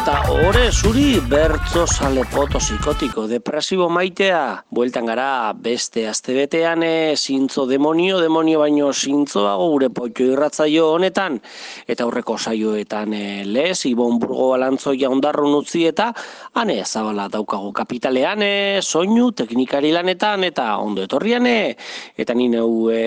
eta 0.00 0.32
ore 0.48 0.70
zuri 0.72 1.20
bertzo 1.28 1.82
sale 1.84 2.22
poto 2.32 2.56
psikotiko 2.56 3.26
depresibo 3.28 3.90
maitea. 3.92 4.64
Bueltan 4.72 5.04
gara 5.04 5.52
beste 5.52 6.06
astebetean 6.08 6.80
e, 6.86 7.16
zintzo 7.20 7.66
demonio, 7.68 8.16
demonio 8.22 8.62
baino 8.62 8.94
zintzoago 8.94 9.66
gure 9.74 9.90
potxo 9.92 10.24
irratzaio 10.32 10.86
honetan. 10.94 11.36
Eta 11.84 12.06
aurreko 12.06 12.38
saioetan 12.38 13.12
e, 13.12 13.24
lez, 13.44 13.84
Ibon 13.90 14.16
Burgo 14.22 14.46
balantzoia 14.54 15.10
ondarrun 15.12 15.58
utzi 15.58 15.84
eta 15.90 16.08
ane 16.54 16.78
zabala 16.86 17.28
daukago 17.28 17.68
kapitalean, 17.76 18.40
e, 18.40 18.80
soinu, 18.80 19.32
teknikari 19.36 19.92
lanetan 19.92 20.48
eta 20.48 20.78
ondo 20.80 21.04
etorrian. 21.04 21.44
E, 21.44 21.76
eta 22.16 22.38
nine 22.38 22.64
hu 22.64 22.88
e, 22.88 23.02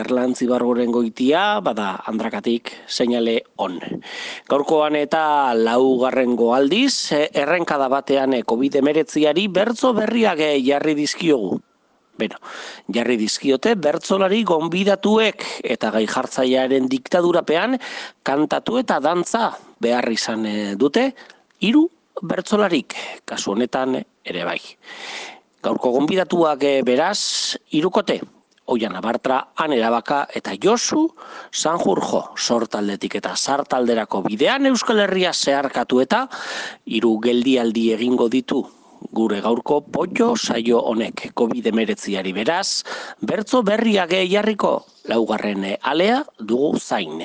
erlantzi 0.00 0.48
bargoren 0.48 0.96
goitia, 0.96 1.60
bada 1.60 1.98
andrakatik 2.08 2.72
seinale 2.86 3.42
on. 3.60 3.76
Gaurkoan 4.48 4.96
eta 4.96 5.52
laugarren 5.52 6.37
goaldiz, 6.38 7.12
eh, 7.12 7.26
errenkada 7.34 7.88
batean 7.90 8.36
eh, 8.36 8.44
COVID-19ari 8.46 9.48
bertzo 9.50 9.92
berriak 9.96 10.40
eh, 10.44 10.54
jarri 10.62 10.94
dizkiogu. 10.98 11.58
Beno, 12.18 12.38
jarri 12.90 13.14
dizkiote 13.18 13.76
bertzolari 13.78 14.40
gonbidatuek 14.46 15.44
eta 15.62 15.92
gai 15.94 16.02
jartzaiaren 16.10 16.88
diktadurapean 16.90 17.76
kantatu 18.26 18.80
eta 18.80 18.98
dantza 18.98 19.52
behar 19.78 20.08
izan 20.10 20.42
dute, 20.80 21.12
hiru 21.62 21.84
bertzolarik, 22.18 22.96
kasu 23.22 23.54
honetan 23.54 24.00
ere 24.02 24.42
bai. 24.42 24.58
Gaurko 25.62 25.92
gonbidatuak 25.94 26.66
beraz, 26.82 27.54
irukote, 27.70 28.18
Oian 28.68 28.96
Abartra, 28.96 29.38
Anera 29.56 29.90
Baka 29.90 30.26
eta 30.36 30.52
Josu 30.62 31.06
Sanjurjo 31.50 32.22
sortaldetik 32.36 33.18
eta 33.20 33.34
sartalderako 33.36 34.26
bidean 34.28 34.68
Euskal 34.68 35.00
Herria 35.06 35.32
zeharkatu 35.32 36.02
eta 36.04 36.26
hiru 36.84 37.16
geldialdi 37.24 37.92
egingo 37.96 38.28
ditu 38.28 38.66
gure 39.12 39.40
gaurko 39.40 39.80
potxo 39.80 40.34
saio 40.36 40.82
honek 40.90 41.30
COVID-19ari 41.34 42.34
beraz, 42.36 42.84
bertzo 43.20 43.62
berriak 43.62 44.12
jarriko 44.28 44.84
laugarren 45.08 45.64
alea 45.82 46.20
dugu 46.38 46.76
zain. 46.78 47.24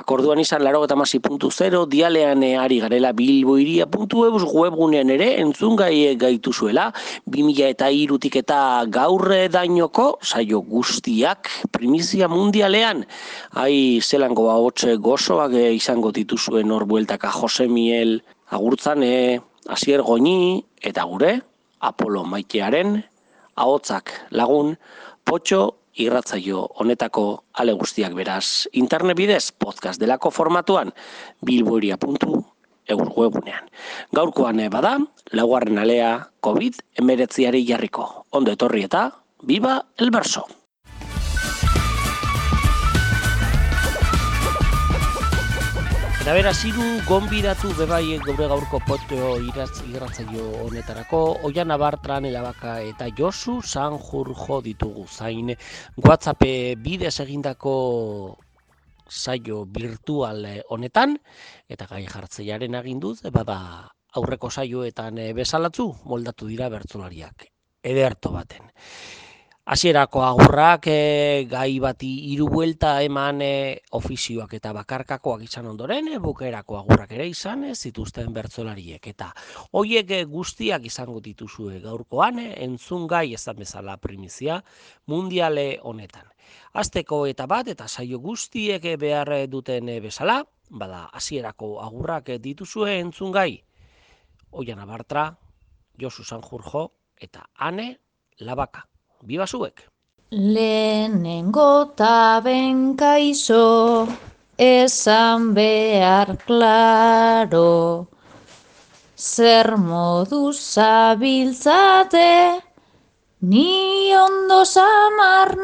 Akorduan 0.00 0.40
izan 0.40 0.64
laro 0.64 0.80
eta 0.86 0.96
masi 0.96 1.20
puntu 1.20 1.50
zero, 1.52 1.84
dialean 1.86 2.42
ari 2.56 2.80
garela 2.80 3.12
bilboiria 3.12 3.86
puntu 3.86 4.24
eus 4.24 4.42
webgunean 4.48 5.12
ere 5.12 5.34
entzun 5.42 5.76
gai 5.76 6.16
gaitu 6.16 6.52
zuela, 6.52 6.88
2000 7.28 7.68
eta 7.76 7.90
irutik 7.92 8.40
eta 8.40 8.86
gaurre 8.88 9.48
dainoko 9.52 10.18
saio 10.22 10.62
guztiak 10.64 11.52
primizia 11.70 12.28
mundialean. 12.28 13.04
Hai 13.52 14.00
zelango 14.00 14.48
hotxe 14.50 14.96
gozoak 14.96 15.52
izango 15.76 16.12
dituzuen 16.12 16.72
hor 16.72 16.88
bueltaka 16.88 17.30
Jose 17.30 17.68
Miel 17.68 18.20
agurtzane, 18.50 19.40
Asier 19.70 20.02
Goñi 20.02 20.64
eta 20.82 21.04
gure 21.06 21.40
Apolo 21.78 22.24
Maitearen 22.26 23.04
ahotzak 23.54 24.10
lagun 24.34 24.74
potxo 25.22 25.60
irratzaio 25.94 26.64
honetako 26.82 27.44
ale 27.54 27.76
guztiak 27.78 28.16
beraz 28.18 28.66
internet 28.72 29.16
bidez 29.16 29.52
podcast 29.52 30.02
delako 30.02 30.34
formatuan 30.34 30.90
bilboiria.eur 31.46 33.06
webunean. 33.16 33.70
Gaurkoan 34.12 34.62
bada, 34.70 34.98
laugarren 35.30 35.78
alea 35.78 36.30
COVID-19 36.42 37.62
jarriko. 37.66 38.26
Ondo 38.30 38.50
etorri 38.50 38.88
eta, 38.90 39.10
viva 39.42 39.84
el 39.98 40.10
verso! 40.10 40.59
Eta 46.20 46.34
bera, 46.36 46.50
ziru 46.52 46.84
gonbidatu 47.08 47.70
bebai 47.78 48.18
gaur 48.20 48.36
gaurko 48.36 48.78
poteo 48.84 49.38
iratz 49.40 49.80
igratzaio 49.86 50.42
honetarako, 50.66 51.20
oian 51.48 51.72
abartran 51.72 52.26
elabaka 52.28 52.74
eta 52.84 53.06
Josu 53.16 53.54
Sanjur 53.64 54.34
jo 54.36 54.58
ditugu. 54.60 55.06
Zain 55.08 55.54
WhatsApp 55.96 56.44
bidez 56.84 57.14
egindako 57.24 57.72
saio 59.08 59.64
virtual 59.64 60.44
honetan, 60.68 61.16
eta 61.66 61.88
gai 61.88 62.04
jartzeiaren 62.04 62.76
aginduz, 62.76 63.22
bada 63.32 63.88
aurreko 64.12 64.50
saioetan 64.50 65.24
besalatzu 65.32 65.88
moldatu 66.04 66.52
dira 66.52 66.68
bertzolariak, 66.68 67.48
ederto 67.80 68.36
baten 68.36 68.68
hasierako 69.70 70.24
agurrak 70.26 70.88
e, 70.90 71.46
gai 71.46 71.78
bati 71.78 72.08
hiru 72.32 72.48
buelta 72.50 72.96
eman 73.06 73.38
e, 73.38 73.78
ofizioak 73.94 74.56
eta 74.58 74.72
bakarkakoak 74.74 75.44
izan 75.46 75.68
ondoren 75.70 76.08
e, 76.10 76.18
bukerako 76.18 76.80
agurrak 76.80 77.12
ere 77.14 77.28
izan 77.30 77.62
e, 77.68 77.76
zituzten 77.76 78.34
bertzolariek 78.34 79.06
eta 79.12 79.28
hoiek 79.78 80.10
guztiak 80.32 80.90
izango 80.90 81.22
dituzue 81.22 81.78
gaurkoan 81.86 82.42
e, 82.42 82.48
entzun 82.66 83.06
gai 83.06 83.28
ezan 83.38 83.62
bezala 83.62 83.94
primizia 84.02 84.58
mundiale 85.06 85.78
honetan. 85.86 86.26
Azteko 86.74 87.22
eta 87.30 87.46
bat 87.46 87.70
eta 87.70 87.86
saio 87.86 88.18
guztiek 88.18 88.90
behar 88.98 89.36
duten 89.46 89.94
bezala, 90.02 90.40
bada 90.66 91.04
hasierako 91.14 91.76
agurrak 91.86 92.34
dituzue 92.42 92.98
entzun 92.98 93.30
gai. 93.30 93.62
Oian 94.50 94.82
abartra, 94.82 95.30
Josu 95.94 96.26
Sanjurjo 96.26 96.88
eta 97.22 97.46
Ane 97.54 97.92
Labaka. 98.40 98.89
Biba 99.20 99.44
zuek! 99.44 99.84
Lehenengo 100.32 101.92
taben 101.94 102.96
kaizo, 102.96 104.08
esan 104.56 105.52
behar 105.52 106.38
klaro, 106.46 108.06
zer 109.16 109.76
modu 109.76 110.52
zabiltzate, 110.56 112.62
ni 113.42 114.14
ondo 114.16 114.64
zamarnago, 114.64 115.60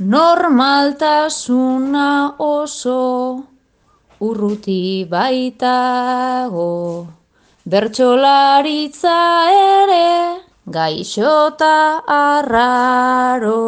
normaltasuna 0.00 2.36
oso, 2.38 3.44
urruti 4.20 5.04
baitago, 5.04 7.06
bertxolaritza 7.66 9.50
ere, 9.50 10.38
gaixota 10.70 11.98
arraro. 12.06 13.66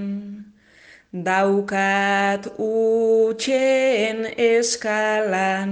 daukat 1.23 2.43
utxen 2.59 4.27
eskalan. 4.35 5.71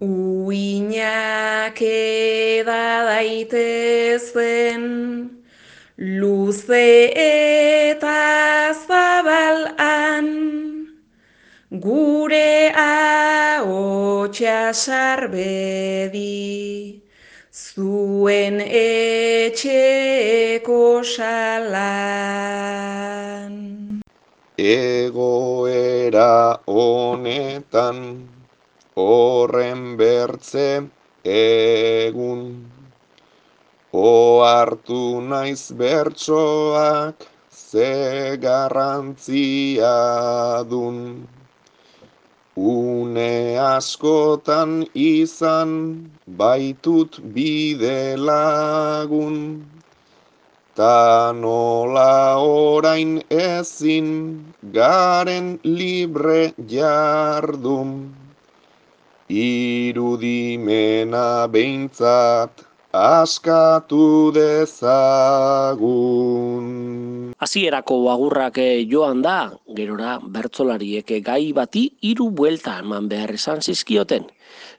Uinak 0.00 1.76
eda 1.82 3.04
daitezen, 3.10 4.84
luze 5.98 7.12
eta 7.12 8.72
zabalan, 8.86 10.28
gure 11.68 12.72
ahotsa 12.72 14.72
sarbedi 14.72 16.38
zuen 17.52 18.60
etxeko 18.62 21.02
salan. 21.02 23.07
Egoera 24.58 26.58
honetan 26.66 27.98
horren 28.96 29.96
bertze 29.96 30.82
egun. 31.22 32.42
Oartu 33.94 35.20
naiz 35.30 35.70
bertsoak 35.78 37.22
ze 37.54 38.36
garrantzia 38.42 39.94
dun. 40.68 41.28
Une 42.56 43.56
askotan 43.62 44.88
izan 44.92 46.10
baitut 46.26 47.20
bide 47.34 48.16
lagun, 48.18 49.62
ta 50.78 51.34
nola 51.34 52.38
orain 52.38 53.18
ezin 53.34 54.08
garen 54.70 55.58
libre 55.66 56.54
jardun. 56.70 58.14
Irudimena 59.26 60.70
behintzat 61.50 62.62
askatu 62.94 64.30
dezagun. 64.38 65.84
Hasierako 67.42 67.96
agurrak 68.14 68.62
eh, 68.62 68.86
joan 68.86 69.18
da, 69.26 69.50
gerora 69.74 70.22
bertzolariek 70.22 71.10
gai 71.26 71.52
bati 71.52 71.90
hiru 72.06 72.30
buelta 72.30 72.78
eman 72.86 73.10
behar 73.10 73.34
izan 73.34 73.58
zizkioten. 73.66 74.30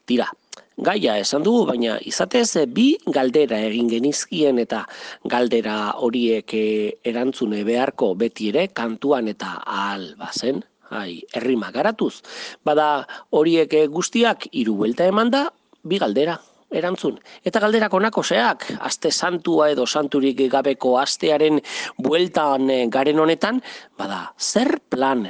Tira, 0.07 0.31
gaia 0.80 1.18
esan 1.20 1.44
dugu, 1.44 1.66
baina 1.68 1.98
izatez 2.08 2.56
eh, 2.62 2.66
bi 2.66 2.94
galdera 3.16 3.60
egin 3.68 3.90
genizkien 3.92 4.60
eta 4.64 4.86
galdera 5.31 5.78
horiek 6.00 6.54
eh, 6.56 6.92
erantzune 7.12 7.64
beharko 7.68 8.14
beti 8.16 8.50
ere 8.54 8.68
kantuan 8.74 9.28
eta 9.28 9.58
ahal 9.66 10.14
bazen. 10.20 10.64
Ai, 10.90 11.22
errima 11.38 11.70
garatuz. 11.72 12.22
Bada 12.66 13.06
horiek 13.36 13.74
eh, 13.74 13.88
guztiak 13.88 14.48
hiru 14.52 14.78
buelta 14.80 15.06
eman 15.06 15.30
da, 15.36 15.44
bi 15.84 16.00
galdera 16.02 16.40
erantzun. 16.72 17.18
Eta 17.44 17.60
galderak 17.60 17.94
onako 17.94 18.24
zeak, 18.24 18.66
aste 18.80 19.12
santua 19.12 19.72
edo 19.74 19.86
santurik 19.88 20.42
gabeko 20.52 20.98
astearen 21.02 21.60
bueltan 21.98 22.70
garen 22.94 23.20
honetan, 23.20 23.62
bada, 23.98 24.30
zer 24.38 24.78
plan 24.90 25.25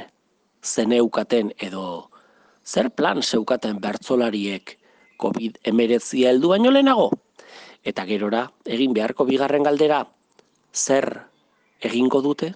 zeneukaten 0.62 1.54
edo 1.58 2.10
zer 2.64 2.90
plan 2.92 3.22
zeukaten 3.22 3.80
bertzolariek 3.80 4.79
COVID 5.20 5.60
emeretzia 5.72 6.30
heldu 6.32 6.54
baino 6.54 6.72
lehenago? 6.72 7.10
Eta 7.84 8.04
gerora, 8.08 8.46
egin 8.64 8.92
beharko 8.96 9.24
bigarren 9.28 9.64
galdera, 9.64 10.02
zer 10.74 11.06
egingo 11.80 12.20
dute? 12.24 12.52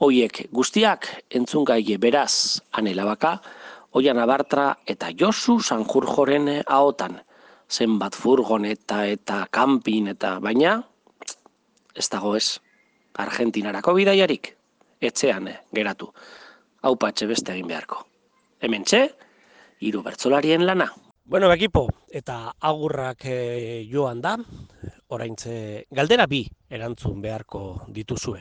Hoiek 0.00 0.46
guztiak 0.52 1.08
entzun 1.36 1.66
gaie 1.68 1.98
beraz, 2.00 2.60
anelabaka, 2.72 3.38
Oian 3.92 4.20
Abartra 4.22 4.76
eta 4.86 5.08
Josu 5.18 5.56
Sanjurjoren 5.58 6.46
ahotan 6.66 7.16
zenbat 7.70 8.14
furgoneta 8.14 9.02
eta 9.06 9.46
kanpin 9.50 10.12
eta 10.12 10.36
baina 10.38 10.76
ez 11.94 12.06
dago 12.12 12.36
ez 12.38 12.60
Argentinarako 13.18 13.94
bidaiarik 13.98 14.52
etxean 15.10 15.50
geratu 15.74 16.12
hau 16.86 16.94
patxe 17.02 17.26
beste 17.26 17.52
egin 17.56 17.66
beharko 17.66 18.04
hemen 18.62 18.86
txe 18.86 19.02
hiru 19.82 20.04
bertsolarien 20.06 20.66
lana 20.66 20.86
Bueno, 21.30 21.46
ekipo, 21.52 21.86
eta 22.10 22.56
agurrak 22.58 23.20
e, 23.30 23.86
joan 23.86 24.18
da, 24.18 24.32
oraintze 25.14 25.86
galdera 25.94 26.24
bi 26.26 26.40
erantzun 26.66 27.20
beharko 27.22 27.84
dituzue. 27.86 28.40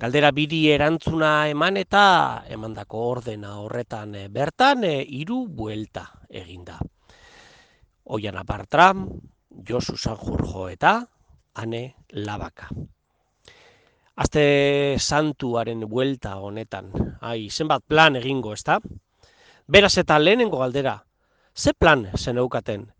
Galdera 0.00 0.30
biri 0.32 0.62
erantzuna 0.72 1.32
eman 1.52 1.76
eta 1.76 2.04
emandako 2.48 3.02
ordena 3.10 3.58
horretan 3.60 4.14
eh, 4.16 4.22
bertan 4.32 4.86
e, 4.88 5.02
hiru 5.04 5.42
buelta 5.58 6.06
eginda. 6.30 6.78
Oian 8.16 8.38
Apartra, 8.40 8.86
Josu 9.68 9.98
Sanjurjo 9.98 10.70
eta 10.72 10.94
Ane 11.60 11.82
Labaka. 12.24 12.70
Aste 14.16 14.46
santuaren 14.96 15.84
buelta 15.84 16.38
honetan, 16.40 16.88
ai, 17.20 17.50
zenbat 17.50 17.84
plan 17.84 18.16
egingo, 18.16 18.56
ezta? 18.56 18.78
Beraz 19.68 19.98
eta 20.00 20.16
lehenengo 20.18 20.64
galdera, 20.64 20.96
ze 21.58 21.74
plan 21.74 22.06
zen 22.14 22.36
eukaten, 22.38 22.92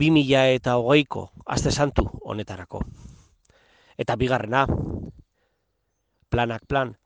2000 0.00 0.54
eta 0.54 0.76
hogeiko 0.80 1.30
aste 1.44 1.70
santu 1.70 2.08
honetarako? 2.24 2.80
Eta 3.98 4.16
bigarrena, 4.16 4.66
planak 6.30 6.64
plan, 6.66 6.96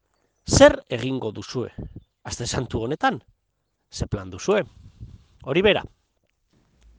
zer 0.47 0.83
egingo 0.89 1.33
duzue 1.33 1.71
aste 2.23 2.47
santu 2.47 2.85
honetan? 2.85 3.23
Ze 3.91 4.07
plan 4.07 4.31
duzue? 4.31 4.63
Hori 5.43 5.63
bera. 5.63 5.83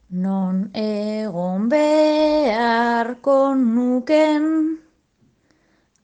Non 0.09 0.69
egon 0.75 1.69
beharko 1.69 3.55
nuken, 3.55 4.43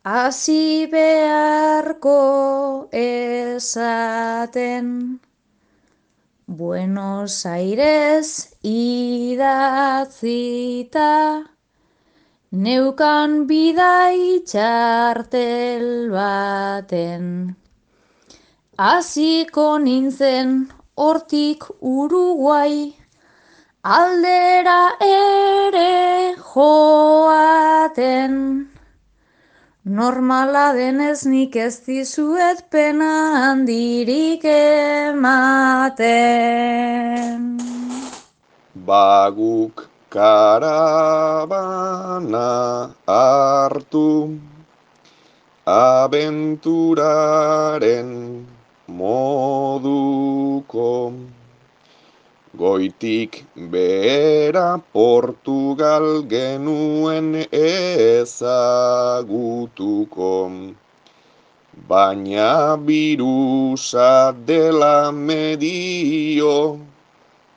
hasi 0.04 0.88
beharko 0.92 2.90
esaten. 2.92 4.88
Buenos 6.50 7.46
Aires 7.46 8.58
idatzita, 8.66 9.46
neukan 12.50 13.46
bidai 13.46 14.42
txartel 14.50 16.10
baten. 16.10 17.54
Hasiko 18.82 19.78
nintzen 19.78 20.74
hortik 20.98 21.70
Uruguai, 21.86 22.98
aldera 23.84 24.98
ere 25.06 26.34
joaten. 26.34 28.34
Normala 29.90 30.78
denez 30.78 31.26
nik 31.26 31.58
ez 31.58 31.82
dizuet 31.82 32.70
pena 32.70 33.42
handirik 33.42 34.46
ematen. 34.46 35.98
Baguk 38.86 39.90
karabana 40.14 40.94
hartu 43.10 44.38
abenturaren 45.66 48.46
moduko. 48.86 50.94
Goitik 52.60 53.48
behera 53.56 54.84
Portugal 54.92 56.28
genuen 56.28 57.48
ezagutuko. 57.56 58.60
Baina 61.88 62.76
birusa 62.76 64.36
dela 64.50 65.10
medio, 65.14 66.84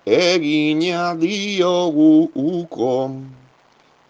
egina 0.06 1.18
diogu 1.18 2.30
uko. 2.38 2.94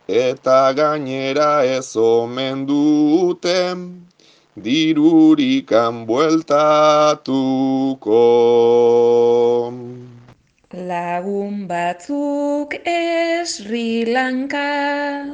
Eta 0.06 0.60
gainera 0.76 1.64
ez 1.64 1.96
omen 1.96 2.66
duten, 2.68 4.04
dirurikan 4.60 6.04
bueltatuko. 6.04 7.24
Lagun 10.74 11.68
batzuk 11.68 12.72
Sri 13.44 14.06
Lanka, 14.06 15.26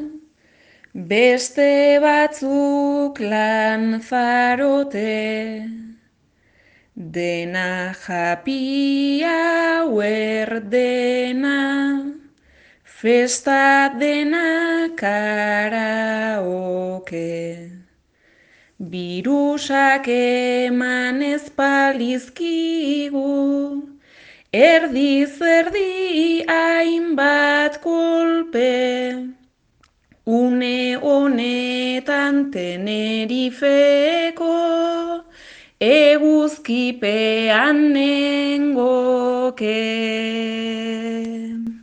beste 0.93 2.01
batzuk 2.03 3.21
lan 3.21 4.01
farote, 4.01 5.63
dena 6.97 7.95
japia 7.95 9.85
dena, 10.67 12.13
festa 12.83 13.95
dena 13.97 14.89
karaoke. 14.97 16.41
Birusak 18.81 20.09
eman 20.09 21.23
ezpalizkigu, 21.23 23.88
Erdi 24.51 25.27
zerdi 25.27 26.41
hainbat 26.49 27.83
kolpe, 27.85 29.29
une 30.25 30.97
honetan 30.97 32.51
tenerifeko, 32.51 34.49
eguzkipean 35.85 37.77
nengoke. 37.93 39.85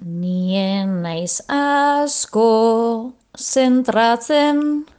Nien 0.02 1.04
naiz 1.04 1.46
asko 1.46 3.14
zentratzen, 3.38 4.90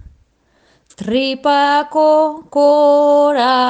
tripako 0.94 2.46
korapioan. 2.46 3.66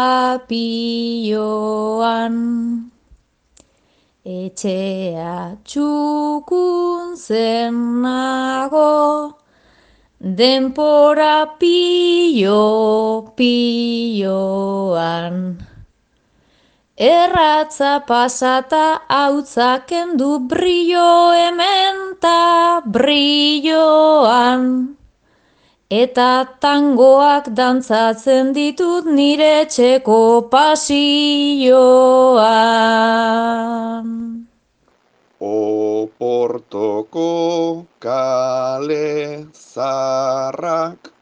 Etxea 4.27 5.55
txukun 5.63 7.15
zen 7.15 8.03
nago, 8.03 9.39
denpora 10.19 11.55
pio 11.61 13.31
pioan. 13.39 15.37
Erratza 16.99 18.03
pasata 18.09 19.07
hautzaken 19.07 20.19
du 20.19 20.43
brillo 20.51 21.31
hemen 21.31 22.19
ta 22.19 22.83
brilloan. 22.83 24.67
Eta 25.87 26.59
tangoak 26.59 27.55
dantzatzen 27.55 28.51
ditut 28.51 29.07
nire 29.07 29.71
txeko 29.71 30.51
pasioan. 30.51 30.83
Oportoko 35.39 37.31
kale 38.03 39.47
zarrak 39.55 41.15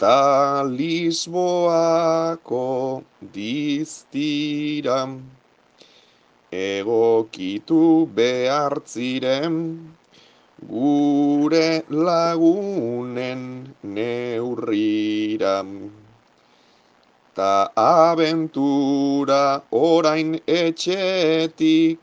ta 0.00 0.64
Lisboako 0.64 2.64
diztiram 3.20 5.28
egokitu 6.48 8.08
behar 8.16 8.80
ziren 8.86 9.92
gure 10.68 11.82
lagunen 11.90 13.74
neurriram. 13.82 15.90
Ta 17.34 17.68
abentura 17.76 19.62
orain 19.70 20.40
etxetik 20.46 21.98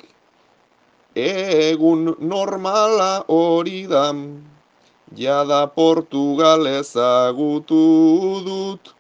egun 1.16 2.16
normala 2.20 3.24
hori 3.28 3.88
da, 3.88 4.13
jada 5.16 5.68
Portugal 5.68 6.68
ezagutu 6.68 8.44
dut 8.46 8.94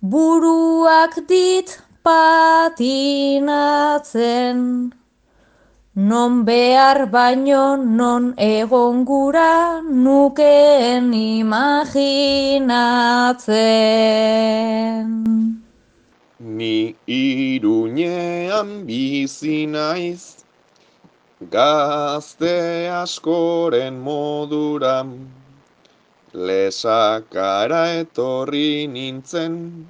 buruak 0.02 1.14
dit 1.28 1.82
patinatzen. 2.04 4.92
Non 5.96 6.42
behar 6.44 7.06
baino 7.06 7.76
non 7.76 8.34
egon 8.36 9.04
gura 9.04 9.78
nukeen 9.78 11.14
imaginatzen. 11.14 12.34
Ni 16.40 16.96
iruñean 17.06 18.82
bizi 18.84 19.66
naiz, 19.70 20.42
gazte 21.48 22.90
askoren 22.90 23.94
moduram, 24.02 25.30
lesakara 26.34 28.02
etorri 28.02 28.88
nintzen, 28.90 29.86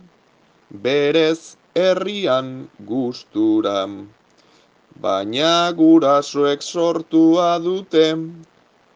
berez 0.69 1.57
herrian 1.75 2.69
gusturam. 2.85 4.13
Baina 5.01 5.73
gurasoek 5.75 6.63
sortua 6.63 7.59
dute 7.63 8.15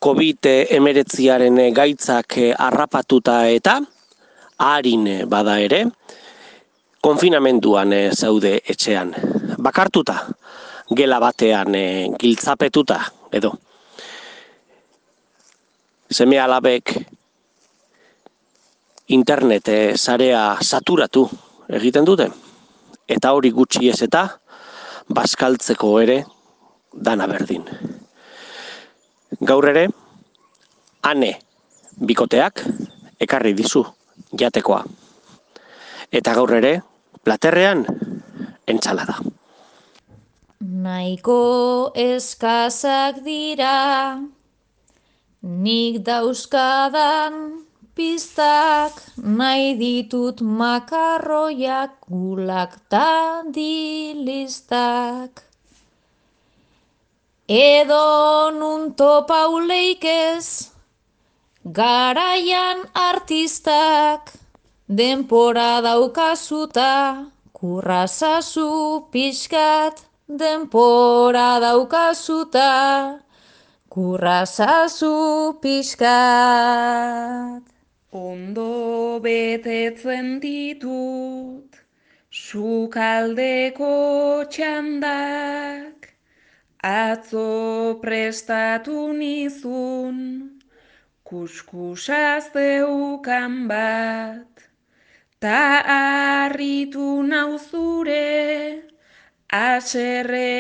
COVID-19aren 0.04 1.60
gaitzak 1.74 2.38
harrapatuta 2.58 3.40
eta 3.50 3.80
harin 4.58 5.08
bada 5.30 5.60
ere, 5.62 5.86
konfinamenduan 7.02 7.94
zaude 8.14 8.58
etxean. 8.66 9.14
Bakartuta, 9.62 10.18
gela 10.96 11.20
batean 11.20 11.76
giltzapetuta 12.20 13.00
edo. 13.32 13.54
Seme 16.10 16.40
alabek 16.40 16.94
internet 19.08 19.70
sarea 19.96 20.58
saturatu 20.62 21.28
egiten 21.70 22.06
dute. 22.06 22.30
Eta 23.08 23.32
hori 23.32 23.54
gutxi 23.56 23.88
ez 23.90 24.02
eta 24.04 24.26
baskaltzeko 25.08 25.94
ere 26.04 26.18
dana 26.92 27.28
berdin. 27.28 27.64
Gaur 29.48 29.68
ere, 29.70 29.88
ane 31.08 31.32
bikoteak 32.10 32.64
ekarri 33.24 33.54
dizu 33.56 33.84
jatekoa. 34.40 34.84
Eta 36.12 36.34
gaur 36.36 36.54
ere, 36.58 36.74
platerrean, 37.24 37.86
entsalada. 38.68 39.18
Nahiko 40.60 41.92
eskazak 41.96 43.22
dira, 43.24 44.18
nik 45.44 46.02
dauzkadan 46.08 47.67
pistak, 47.98 48.94
nahi 49.18 49.74
ditut 49.82 50.38
makarroiak 50.60 51.92
gulak 52.06 52.74
ta 52.92 53.42
dilistak. 53.56 55.32
Edo 57.50 58.52
nun 58.60 58.94
topauleik 59.00 60.06
ez, 60.06 60.70
garaian 61.78 62.86
artistak, 62.94 64.22
denpora 64.98 65.82
daukazuta, 65.82 66.94
kurrazazu 67.58 69.10
pixkat, 69.12 69.96
denpora 70.28 71.50
daukazuta, 71.64 72.74
kurrazazu 73.90 75.16
pixkat. 75.62 77.67
Ondo 78.18 79.20
betetzen 79.22 80.40
ditut, 80.42 81.78
sukaldeko 82.32 83.90
txandak, 84.50 86.08
Atzo 86.82 88.00
prestatu 88.02 89.12
nizun, 89.14 90.18
kuskusaz 91.30 92.50
deukan 92.56 93.68
bat, 93.68 94.66
ta 95.42 95.62
harritu 95.98 97.22
nauzure, 97.28 98.82
aserre 99.52 100.52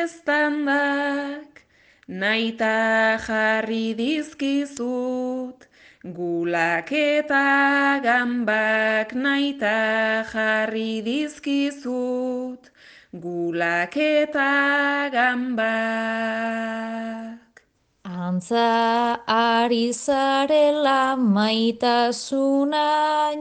eztandak, 0.00 1.64
naita 2.08 3.18
jarri 3.26 3.94
dizkizut, 3.98 5.68
gulak 6.04 6.92
eta 6.92 7.96
gambak 8.04 9.16
naita 9.16 10.20
jarri 10.28 11.00
dizkizut, 11.00 12.68
gulak 13.16 13.96
eta 13.96 15.08
gambak. 15.08 15.64
Antza 18.04 19.16
ari 19.26 19.92
zarela 19.96 21.16
maitasuna 21.16 22.84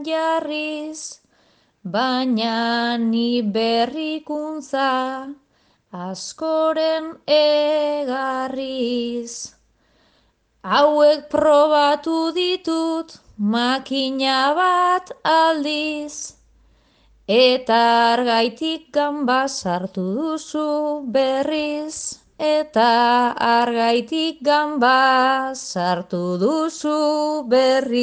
jarriz, 0.08 1.20
baina 1.84 2.98
ni 2.98 3.41
berrikuntza 3.41 5.27
askoren 5.91 7.20
egarriz. 7.27 8.24
Hauek 10.63 11.29
probatu 11.29 12.32
ditut 12.32 13.20
makina 13.38 14.55
bat 14.55 15.12
aldiz, 15.24 16.43
Eta 17.27 18.13
argaitik 18.13 18.92
gamba 18.92 19.48
sartu 19.48 20.16
duzu 20.16 21.05
berriz, 21.07 22.20
eta 22.38 23.33
argaitik 23.40 24.44
gamba 24.44 25.53
sartu 25.55 26.38
duzu 26.38 27.48
berriz. 27.48 27.94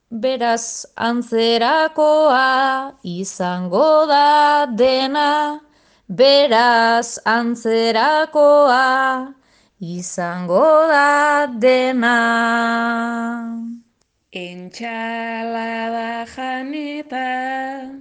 Beraz 0.09 0.85
antzerakoa 0.97 2.91
izango 3.03 4.07
da 4.09 4.65
dena 4.65 5.68
beraz 6.09 7.19
antzerakoa 7.25 9.33
izango 9.79 10.65
da 10.89 11.45
dena. 11.45 12.17
Entxalada 14.33 16.25
janeta, 16.33 17.93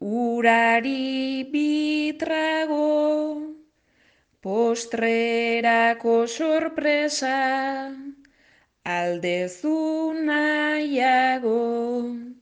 urari 0.00 1.44
bitrago, 1.50 3.42
postrerako 4.40 6.26
sorpresa, 6.26 7.90
aldezu 8.84 10.14
nahiago. 10.14 12.37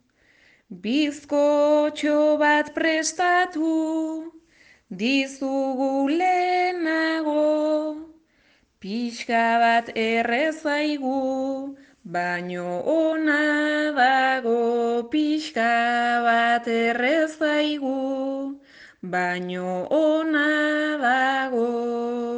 Bizkotxo 0.68 2.38
bat 2.38 2.74
prestatu, 2.74 4.32
dizugu 4.90 6.08
lehenago, 6.10 7.94
pixka 8.80 9.60
bat 9.62 9.92
errezaigu, 9.94 11.76
baino 12.02 12.82
ona 12.82 13.94
dago, 13.94 15.06
pixka 15.08 15.70
bat 16.26 16.66
errezaigu, 16.66 18.58
baino 19.02 19.86
ona 19.86 20.98
dago. 20.98 22.35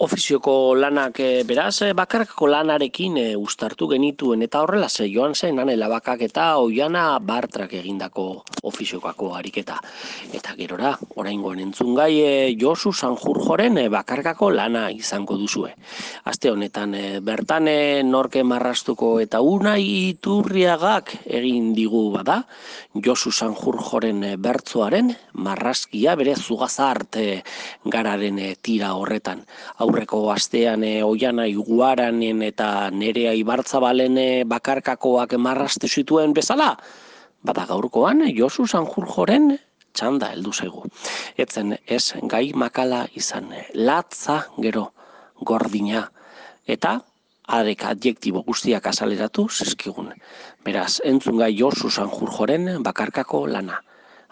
Ofizioko 0.00 0.72
lanak 0.80 1.18
e, 1.20 1.42
beraz, 1.44 1.82
e, 1.84 1.90
bakarkako 1.92 2.46
lanarekin 2.48 3.18
e, 3.20 3.24
ustartu 3.36 3.84
genituen 3.90 4.40
eta 4.46 4.62
horrela 4.64 4.86
ze 4.88 5.04
joan 5.12 5.34
zen 5.34 5.58
anela 5.60 5.90
bakak 5.92 6.22
eta 6.24 6.46
oiana 6.56 7.18
bartrak 7.20 7.74
egindako 7.76 8.24
ofiziokako 8.64 9.34
ariketa. 9.36 9.76
Eta 10.32 10.54
gerora, 10.56 10.94
oraingoan 11.20 11.60
entzun 11.60 11.92
gai 11.98 12.14
e, 12.16 12.30
Josu 12.56 12.94
Sanjurjoren 12.96 13.76
e, 13.76 13.84
bakarkako 13.92 14.48
lana 14.54 14.86
izango 14.90 15.36
duzue. 15.36 15.74
Aste 16.24 16.48
honetan 16.48 16.96
e, 16.96 17.04
bertan 17.20 17.68
e, 17.68 17.76
norke 18.00 18.40
marrastuko 18.40 19.18
eta 19.20 19.42
unai 19.44 19.82
iturriagak 19.84 21.12
egin 21.26 21.74
digu 21.76 22.06
bada, 22.16 22.38
Josu 23.04 23.34
Sanjurjoren 23.36 24.24
e, 24.24 24.32
bertzoaren 24.40 25.12
marraskia 25.44 26.16
bere 26.16 26.38
zugazarte 26.40 27.42
gararen 27.84 28.40
e, 28.40 28.54
tira 28.64 28.94
horretan. 28.96 29.44
Hau 29.76 29.89
aurreko 29.90 30.30
astean 30.30 30.84
e, 30.86 31.02
oiana 31.02 31.46
iguaranen 31.50 32.44
eta 32.46 32.90
nerea 32.94 33.32
ibartzabalen 33.34 34.18
e, 34.18 34.28
bakarkakoak 34.46 35.34
emarraste 35.34 35.88
zituen 35.88 36.34
bezala, 36.36 36.76
bada 37.42 37.66
gaurkoan 37.66 38.22
Josu 38.36 38.68
Sanjurjoren 38.70 39.56
txanda 39.92 40.30
heldu 40.30 40.52
zaigu. 40.52 40.84
Etzen 41.34 41.74
ez 41.86 42.14
gai 42.30 42.52
makala 42.54 43.06
izan 43.18 43.50
latza 43.74 44.44
gero 44.62 44.92
gordina 45.42 46.04
eta 46.70 47.00
adek 47.50 47.82
adjektibo 47.90 48.44
guztiak 48.46 48.86
azaleratu 48.86 49.48
zizkigun. 49.50 50.12
Beraz, 50.62 51.00
entzun 51.02 51.42
gai 51.42 51.50
Josu 51.58 51.90
Sanjurjoren 51.90 52.76
bakarkako 52.86 53.42
lana. 53.50 53.82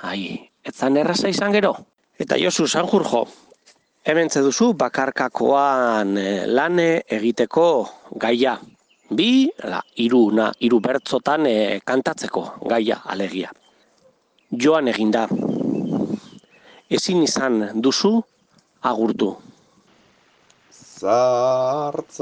Ai, 0.07 0.39
etzan 0.63 0.97
erraza 1.03 1.27
izan 1.35 1.51
gero? 1.57 1.75
Eta 2.19 2.39
Josu 2.39 2.69
Sanjurjo, 2.71 3.27
Hemen 4.09 4.33
duzu 4.33 4.73
bakarkakoan 4.73 6.17
eh, 6.17 6.49
lane 6.49 7.05
egiteko 7.13 7.85
gaia. 8.17 8.57
Bi, 9.13 9.53
la, 9.69 9.85
iru, 10.01 10.33
na, 10.33 10.49
iru 10.65 10.81
bertzotan 10.81 11.45
eh, 11.45 11.81
kantatzeko 11.85 12.65
gaia 12.65 13.05
alegia. 13.05 13.53
Joan 14.49 14.89
eginda. 14.89 15.29
Ezin 16.89 17.21
izan 17.21 17.69
duzu 17.85 18.25
agurtu. 18.81 19.37
Zartzaroan 20.73 22.17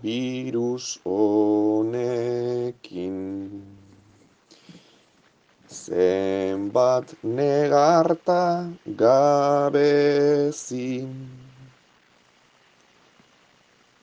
virus 0.00 0.96
honekin 1.04 2.32
Zenbat 5.82 7.10
negarta 7.24 8.70
gabezi 8.86 11.02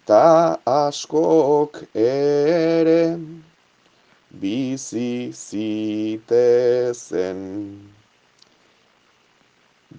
Ta 0.04 0.60
askok 0.66 1.84
ere 1.96 3.18
bizi 4.42 5.32
zitezen. 5.32 7.40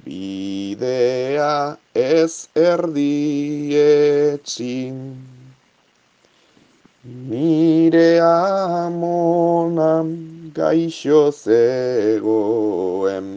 Bidea 0.05 1.77
ez 1.95 2.49
erdietxin 2.55 5.17
Nire 7.05 8.21
amonan 8.21 10.40
gaixo 10.55 11.23
zegoen. 11.33 13.29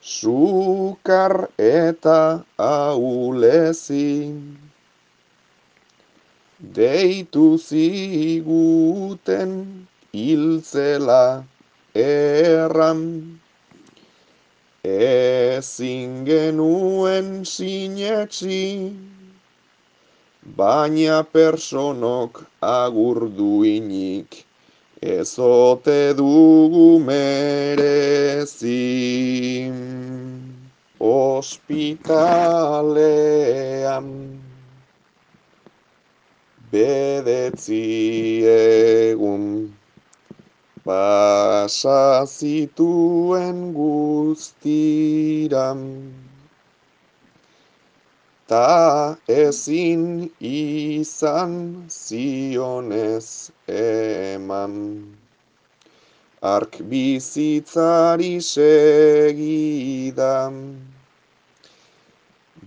Sukar 0.00 1.48
eta 1.58 2.44
aulezi 2.58 4.34
Deitu 6.76 7.58
ziguten 7.68 9.50
hiltzela 10.12 11.44
erran. 11.94 13.00
Ezin 14.84 16.24
genuen 16.28 17.44
sinetxi 17.44 18.92
Baina 20.44 21.24
personok 21.24 22.44
agurduinik 22.60 24.44
ezote 25.04 26.16
dugu 26.16 26.96
merezi 27.04 28.80
ospitalean 30.98 32.00
bedetzi 36.72 37.84
egun 38.48 39.76
pasa 40.84 42.24
zituen 42.24 43.76
guztiran 43.76 45.80
ta 48.48 49.16
ezin 49.28 50.30
izan 50.40 51.86
zionez 51.88 53.50
eman. 53.68 55.04
Ark 56.42 56.78
bizitzari 56.90 58.40
segidan, 58.52 60.54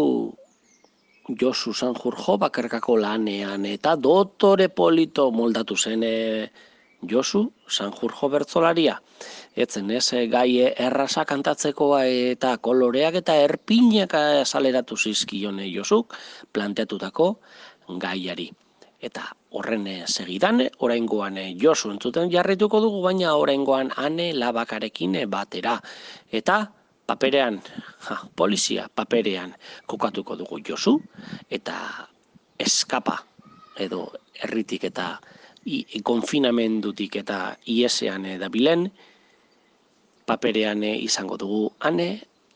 Josu 1.39 1.71
Sanjurjo 1.71 2.35
bakarkako 2.41 2.97
lanean 2.99 3.65
eta 3.65 3.95
dotore 3.95 4.67
polito 4.67 5.29
moldatu 5.31 5.77
zen 5.79 6.03
e, 6.03 6.49
Josu 7.07 7.45
Sanjurjo 7.67 8.27
bertzolaria. 8.33 8.97
Etzen 9.55 9.91
ez, 9.91 10.11
e, 10.11 10.25
gai 10.27 10.49
erraza 10.67 11.23
kantatzeko 11.29 11.93
eta 12.01 12.57
koloreak 12.57 13.21
eta 13.21 13.37
erpinak 13.45 14.17
saleratu 14.43 14.99
zizkione 14.99 15.69
Josuk 15.71 16.17
planteatutako 16.51 17.29
gaiari. 18.03 18.51
Eta 19.03 19.25
horren 19.51 19.83
eh, 19.91 20.05
segidan, 20.07 20.61
oraingoan 20.79 21.37
eh, 21.37 21.49
Josu 21.59 21.91
entzuten 21.91 22.29
jarrituko 22.31 22.79
dugu, 22.79 23.01
baina 23.03 23.33
oraingoan 23.35 23.91
ane 23.99 24.29
labakarekin 24.31 25.17
eh, 25.19 25.25
batera. 25.27 25.75
Eta 26.31 26.61
paperean, 27.05 27.59
ha, 28.07 28.21
polizia 28.35 28.87
paperean 28.87 29.51
kokatuko 29.91 30.37
dugu 30.39 30.61
Josu, 30.63 30.95
eta 31.51 31.75
eskapa 32.63 33.17
edo 33.83 34.05
herritik 34.39 34.87
eta 34.87 35.17
i, 35.67 35.83
konfinamendutik 35.99 37.17
eta 37.19 37.57
iesean 37.67 38.29
dabilen, 38.39 38.87
paperean 40.23 40.85
izango 40.87 41.35
dugu 41.37 41.65
ane 41.83 42.07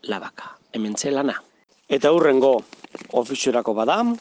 labaka, 0.08 0.56
hemen 0.72 0.96
zelana. 0.96 1.36
Eta 1.92 2.14
hurrengo 2.16 2.54
ofiziorako 3.20 3.76
badam, 3.76 4.16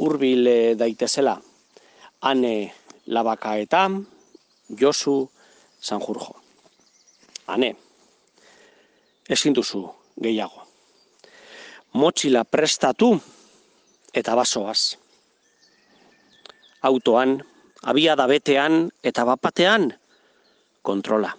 hurbil 0.00 0.48
daitezela 0.80 1.36
ane 2.20 2.72
labaka 3.06 3.56
eta 3.56 3.90
Josu 4.80 5.30
Sanjurjo. 5.80 6.34
Ane, 7.46 7.76
ezin 9.28 9.54
duzu 9.54 9.88
gehiago. 10.20 10.66
Motxila 11.92 12.44
prestatu 12.44 13.14
eta 14.12 14.34
basoaz. 14.36 14.98
Autoan, 16.82 17.38
abia 17.82 18.16
da 18.16 18.26
betean 18.26 18.90
eta 19.02 19.24
bapatean, 19.24 19.94
kontrola. 20.82 21.32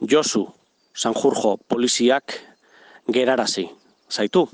Josu, 0.00 0.46
Sanjurjo 0.94 1.56
poliziak 1.68 2.38
gerarazi, 3.12 3.68
zaitu? 4.10 4.48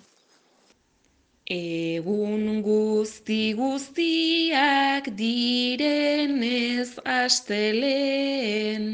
Egun 1.53 2.63
guzti 2.65 3.53
guztiak 3.53 5.11
direnez 5.19 6.97
asteleen, 7.05 8.87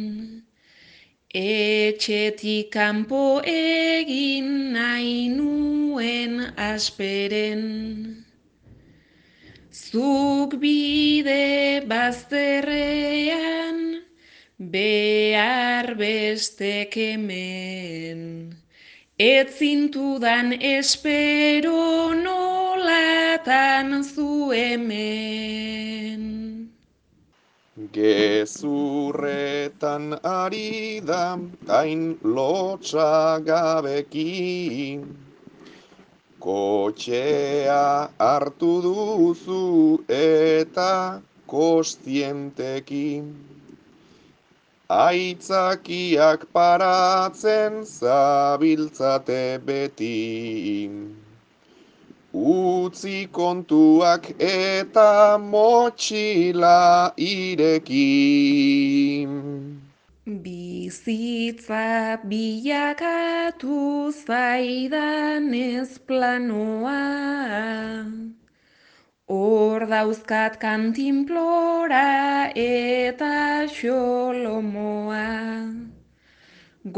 etxetik 1.30 2.72
kanpo 2.74 3.22
egin 3.54 4.74
nahi 4.74 5.28
nuen 5.36 6.34
asperen. 6.58 7.62
Zuk 9.70 10.58
bide 10.58 11.86
bazterrean, 11.86 13.78
behar 14.58 15.94
bestek 15.94 16.98
hemen. 17.06 18.57
Ez 19.18 19.58
zintudan 19.58 20.52
espero 20.62 22.14
nolatan 22.14 24.04
zu 24.04 24.50
hemen. 24.54 26.22
Gezurretan 27.90 28.62
ari 30.22 31.00
da 31.02 31.38
hain 31.66 32.18
lotxa 32.22 33.42
gabeki. 33.42 35.02
Kotxea 36.38 38.10
hartu 38.20 38.82
duzu 38.86 39.98
eta 40.06 41.20
kostienteki. 41.48 43.22
Aitzakiak 44.88 46.46
paratzen 46.50 47.84
zabiltzate 47.84 49.60
beti. 49.60 50.88
Utzi 52.32 53.28
kontuak 53.30 54.30
eta 54.40 55.36
motxila 55.36 57.12
ireki. 57.18 58.08
Bizitza 60.24 62.16
bilakatu 62.24 64.08
zaidan 64.24 65.52
ez 65.52 65.98
planoa, 65.98 66.96
Hor 69.28 69.84
dauzkat 69.84 70.56
kantinplora 70.56 72.48
eta 72.56 73.68
xolomoa. 73.68 75.68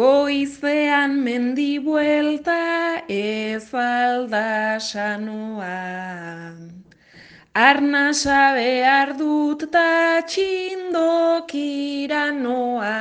Goizean 0.01 1.25
mendi 1.25 1.81
buelta 1.83 3.03
ez 3.09 3.75
alda 3.75 4.79
sanoa. 4.79 6.55
Arnasa 7.53 8.55
behar 8.55 9.19
dut 9.19 9.67
ta 9.73 10.23
txindokira 10.23 12.31
noa. 12.31 12.95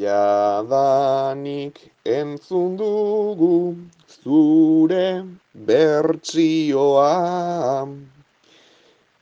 Jadanik 0.00 1.76
entzun 2.06 2.78
dugu 2.80 3.76
zure 4.08 5.43
bertsioa. 5.54 7.14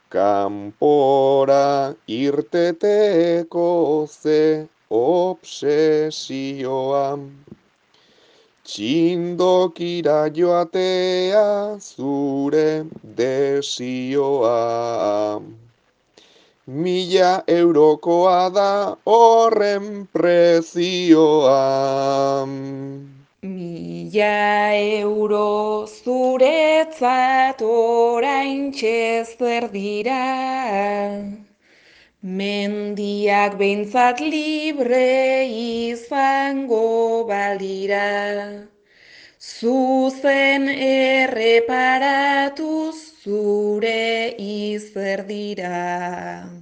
Kanpora 0.09 1.95
irteteko 2.07 3.69
ze 4.09 4.69
obsesioa. 4.91 5.99
Txindokira 8.65 10.31
joatea 10.37 11.77
zure 11.81 12.85
desioa. 13.03 14.59
Mila 16.67 17.33
eurokoa 17.47 18.51
da 18.55 18.97
horren 19.05 20.07
prezioa. 20.13 21.59
Mila 23.45 24.71
euro 25.03 25.85
zuretzat 25.91 27.61
oraintxe 27.61 29.27
zer 29.37 29.67
dira, 29.73 31.27
mendiak 32.23 33.59
behintzat 33.59 34.21
libre 34.21 35.43
izango 35.51 37.27
balira. 37.27 38.69
Zuzen 39.41 40.69
erreparatu 40.79 42.93
zure 42.95 44.37
izer 44.39 45.27
dira. 45.27 46.62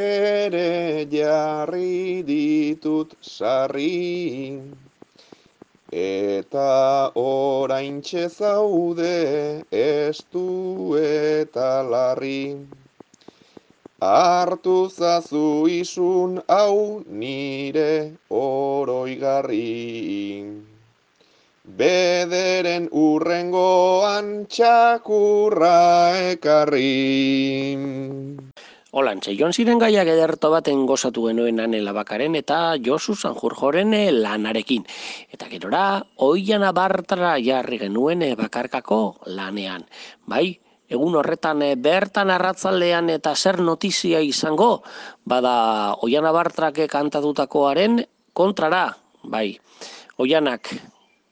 ere 0.04 1.06
jarri 1.10 2.22
ditut 2.30 3.16
sarri, 3.34 4.62
eta 5.90 7.10
oraintxe 7.26 8.28
zaude 8.28 9.64
estu 9.72 10.94
eta 11.02 11.70
larri. 11.82 12.42
Hartu 13.98 14.86
zazu 14.94 15.66
isun 15.66 16.38
hau 16.46 17.02
nire 17.10 18.14
oroigarri. 18.30 19.58
Bederen 21.66 22.86
urrengoan 22.94 24.46
txakurra 24.46 26.14
ekarri. 26.30 27.74
Olantxe, 28.94 29.34
joan 29.34 29.50
ziren 29.50 29.82
gaiak 29.82 30.06
ederto 30.06 30.52
baten 30.54 30.86
gozatu 30.86 31.26
genuen 31.26 31.58
ane 31.58 31.82
labakaren 31.82 32.38
eta 32.38 32.78
Josu 32.78 33.18
Sanjurjoren 33.18 33.90
lanarekin. 34.22 34.86
Eta 35.34 35.50
gerora, 35.50 36.04
oian 36.22 36.62
abartara 36.62 37.34
jarri 37.42 37.82
genuen 37.82 38.22
bakarkako 38.38 39.26
lanean. 39.26 39.84
Bai, 40.24 40.54
egun 40.88 41.16
horretan 41.20 41.62
eh, 41.62 41.74
bertan 41.76 42.30
arratzaldean 42.32 43.10
eta 43.12 43.34
zer 43.36 43.60
notizia 43.60 44.20
izango, 44.24 44.82
bada 45.24 45.94
oian 46.02 46.26
abartrak 46.26 46.80
kantatutakoaren 46.90 48.02
kontrara, 48.32 48.96
bai, 49.22 49.58
oianak 50.18 50.72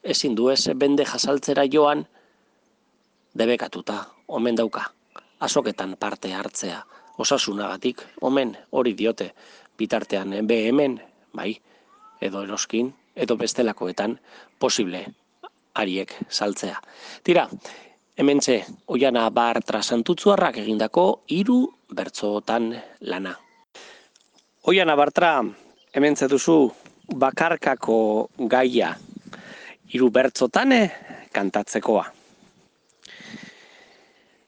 ezin 0.02 0.36
du 0.36 0.50
ez 0.50 0.68
bende 0.74 1.04
jasaltzera 1.04 1.64
joan, 1.72 2.04
debekatuta, 3.34 4.04
omen 4.28 4.56
dauka, 4.56 4.84
azoketan 5.40 5.96
parte 6.00 6.32
hartzea, 6.34 6.82
osasunagatik, 7.18 8.02
omen 8.20 8.56
hori 8.70 8.94
diote, 8.94 9.32
bitartean 9.78 10.32
eh, 10.32 10.42
be 10.42 10.66
hemen, 10.68 11.00
bai, 11.34 11.54
edo 12.20 12.44
eroskin, 12.44 12.92
edo 13.16 13.36
bestelakoetan, 13.36 14.18
posible, 14.58 15.06
ariek 15.76 16.12
saltzea. 16.28 16.80
Tira, 17.24 17.46
hementxe 18.16 18.62
oiana 18.88 19.28
bartra 19.30 19.82
santutzuarrak 19.82 20.56
egindako 20.62 21.24
hiru 21.28 21.60
bertzotan 21.92 22.70
lana. 23.00 23.34
Oiana 24.66 24.96
bartra, 24.96 25.42
hementxe 25.92 26.28
duzu 26.28 26.56
bakarkako 27.12 27.98
gaia 28.48 28.94
hiru 29.92 30.08
bertzotan 30.10 30.72
eh, 30.72 30.86
kantatzekoa. 31.32 32.06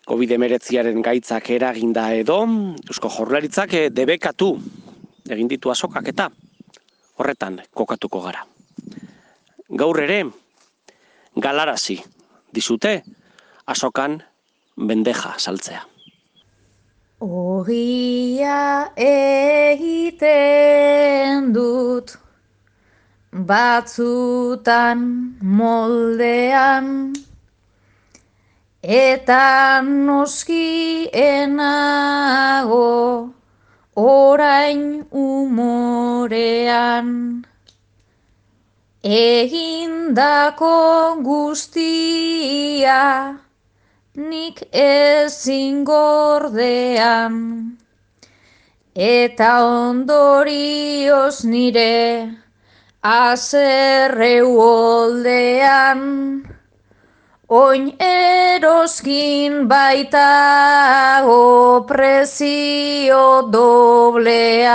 COVID-19 0.08 1.02
gaitzak 1.04 1.50
eraginda 1.52 2.08
edo, 2.16 2.40
Eusko 2.88 3.12
Jorlaritzak 3.12 3.74
eh, 3.76 3.86
debekatu 3.92 4.54
egin 5.28 5.48
ditu 5.48 5.70
azokak 5.70 6.08
eta 6.08 6.30
horretan 7.20 7.60
kokatuko 7.76 8.24
gara. 8.24 8.46
Gaur 9.68 10.00
ere, 10.00 10.22
galarazi 11.36 11.98
dizute 12.54 13.02
azokan 13.68 14.22
bendeja 14.88 15.34
saltzea. 15.36 15.82
Ogia 17.20 18.92
egiten 18.96 20.32
dut 21.52 22.14
batzutan 23.32 25.00
moldean 25.42 27.12
eta 28.82 29.82
noski 29.82 31.08
enago 31.12 32.86
orain 33.98 35.06
umorean 35.10 37.08
egindako 39.02 40.76
guztia 41.26 43.02
nik 44.18 44.62
ezin 44.74 45.84
gordean 45.86 47.36
eta 48.94 49.50
ondorioz 49.62 51.44
nire 51.46 52.34
azerreu 53.02 54.50
oldean 54.58 56.02
Oin 57.48 57.96
eroskin 57.96 59.68
baitago 59.68 61.36
prezio 61.88 63.48
doblean. 63.48 64.68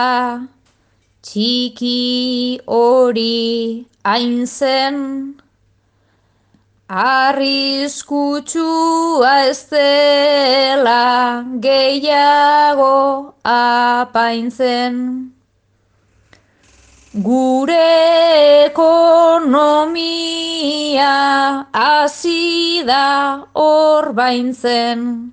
txiki 1.23 2.59
hori 2.67 3.85
hain 4.05 4.45
zen. 4.45 5.41
Arriskutsua 6.91 9.47
ez 9.47 9.63
dela 9.71 11.39
gehiago 11.63 13.31
apaintzen. 13.47 15.31
Gure 17.13 18.65
ekonomia 18.67 20.01
hasi 21.71 22.83
da 22.83 23.47
hor 23.53 24.11
baintzen, 24.11 25.31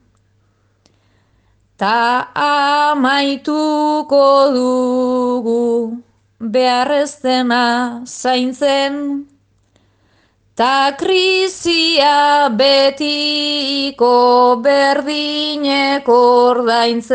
ta 1.76 2.28
amaituko 2.34 4.26
dugu 4.54 5.98
beharreztena 6.38 8.04
zaintzen, 8.06 9.26
ta 10.58 10.90
krizia 10.98 12.50
betiko 12.50 14.10
berdinek 14.58 16.02
ordaintzen. 16.10 17.14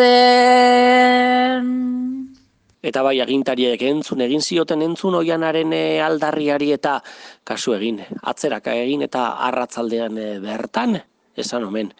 Eta 2.80 3.04
bai 3.04 3.20
agintariek 3.20 3.84
entzun 3.90 4.24
egin 4.24 4.40
zioten 4.40 4.80
entzun 4.88 5.20
oianaren 5.20 5.76
eh, 5.76 6.00
aldarriari 6.04 6.72
eta 6.78 7.04
kasu 7.44 7.76
egin, 7.76 8.00
atzeraka 8.32 8.72
egin 8.80 9.04
eta 9.10 9.36
arratzaldean 9.50 10.18
eh, 10.24 10.40
bertan, 10.40 10.96
esan 11.36 11.68
omen, 11.68 11.92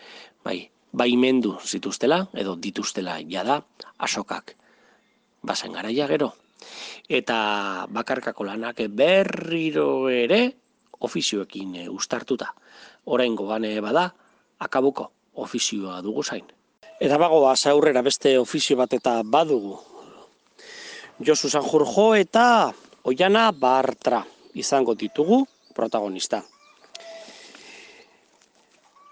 bai, 0.48 0.72
baimendu 0.96 1.60
zituztela 1.60 2.24
edo 2.40 2.56
dituztela 2.56 3.20
jada 3.28 3.60
asokak. 4.00 4.56
Bazen 5.44 5.76
garaia 5.76 6.08
gero. 6.08 6.32
Eta 7.12 7.84
bakarkako 7.92 8.48
lanak 8.48 8.80
berriro 8.96 10.08
ere 10.08 10.63
ofizioekin 11.04 11.76
eh, 11.76 11.88
ustartuta. 11.90 12.54
Oraingo 13.06 13.48
gane 13.48 13.76
bada, 13.82 14.10
akabuko 14.60 15.12
ofizioa 15.36 16.02
dugu 16.02 16.24
zain. 16.24 16.46
Eta 17.00 17.18
bagoa 17.20 17.56
aurrera 17.72 18.02
beste 18.02 18.38
ofizio 18.40 18.78
bat 18.78 18.94
eta 18.94 19.22
badugu 19.26 19.80
Josu 21.22 21.50
Sanjurjo 21.50 22.16
eta 22.16 22.74
Oiana 23.04 23.52
Bartra 23.52 24.24
izango 24.54 24.96
ditugu 24.96 25.44
protagonista. 25.76 26.42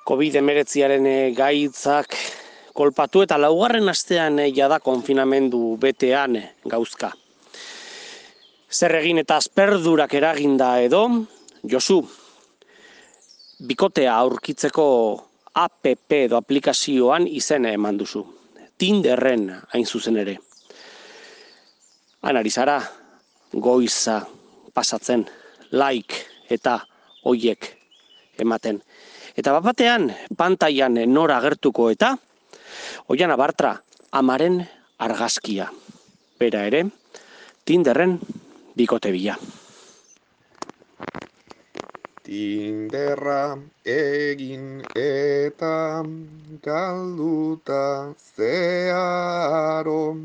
COVID-19 0.07 1.07
eh, 1.07 1.31
gaitzak 1.37 2.15
kolpatu 2.73 3.21
eta 3.21 3.37
laugarren 3.37 3.89
astean 3.89 4.39
eh, 4.39 4.49
jada 4.55 4.79
konfinamendu 4.79 5.77
betean 5.77 6.39
gauzka. 6.65 7.11
Zer 8.71 8.95
egin 9.01 9.21
eta 9.21 9.37
asperdurak 9.37 10.13
eraginda 10.15 10.79
edo, 10.81 11.03
Josu, 11.61 12.01
bikotea 13.67 14.15
aurkitzeko 14.17 14.85
APP 15.53 16.15
edo 16.25 16.37
aplikazioan 16.39 17.27
izena 17.29 17.69
eman 17.69 17.99
duzu. 17.99 18.23
Tinderren 18.81 19.45
hain 19.69 19.85
zuzen 19.85 20.17
ere. 20.17 20.39
Anarizara, 22.25 22.79
goiza 23.53 24.21
pasatzen, 24.73 25.27
like 25.71 26.25
eta 26.49 26.79
hoiek 27.25 27.69
ematen. 28.41 28.81
Eta 29.37 29.53
bat 29.53 29.69
batean, 29.69 30.09
pantaian 30.37 30.97
nora 31.13 31.37
agertuko 31.37 31.91
eta, 31.93 32.15
oian 33.07 33.31
abartra, 33.31 33.75
amaren 34.11 34.63
argazkia. 34.97 35.69
Bera 36.41 36.65
ere, 36.65 36.87
tinderren 37.65 38.17
bikote 38.75 39.13
bila. 39.13 39.37
Tinderra 42.23 43.57
egin 43.83 44.65
eta 44.93 46.05
galduta 46.65 48.13
zeharon. 48.35 50.19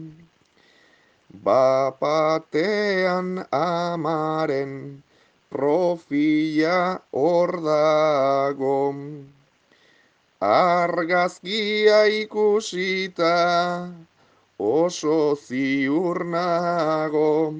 Bapatean 1.46 3.30
amaren 3.60 5.02
profila 5.48 7.00
hor 7.12 7.52
dago. 7.64 8.76
Argazkia 10.40 12.04
ikusita 12.20 13.32
oso 14.58 15.34
ziur 15.46 16.24
nago. 16.36 17.54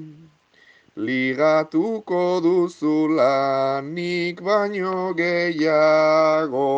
Ligatuko 0.97 2.41
duzula 2.41 3.85
nik 3.85 4.41
baino 4.41 5.13
gehiago. 5.13 6.73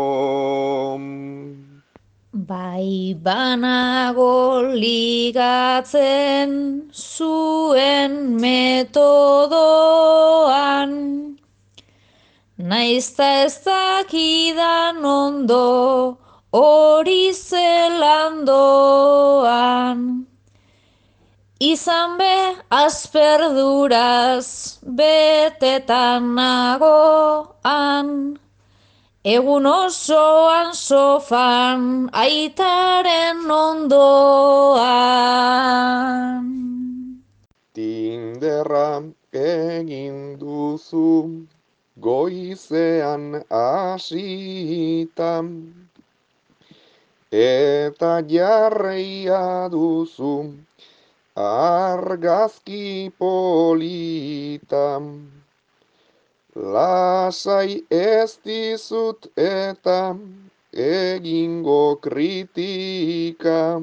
Bai 2.35 3.15
banago 3.15 4.75
ligatzen 4.75 6.51
zuen 6.91 8.35
metodoan, 8.43 9.55
naizta 12.57 13.47
ez 13.47 13.63
dakidan 13.63 14.99
ondo 15.05 16.19
hori 16.51 17.31
zelandoan. 17.31 18.59
Izan 21.59 22.15
be 22.15 22.55
asperduraz 22.71 24.79
betetan 24.95 26.31
nagoan, 26.35 28.39
Egun 29.27 29.67
osoan 29.67 30.71
sofan 30.73 32.07
aitaren 32.15 33.43
ondoan. 33.51 34.79
Tinderra 37.75 39.03
egin 39.35 40.39
duzu 40.39 41.43
goizean 41.99 43.43
asitan. 43.51 45.51
Eta 47.29 48.23
jarreia 48.23 49.67
duzu 49.67 50.55
argazki 51.39 53.11
politan. 53.17 55.05
lasai 56.55 57.83
ez 57.89 58.37
dizut 58.43 59.27
eta 59.35 60.15
egingo 60.73 61.95
kritika. 62.03 63.79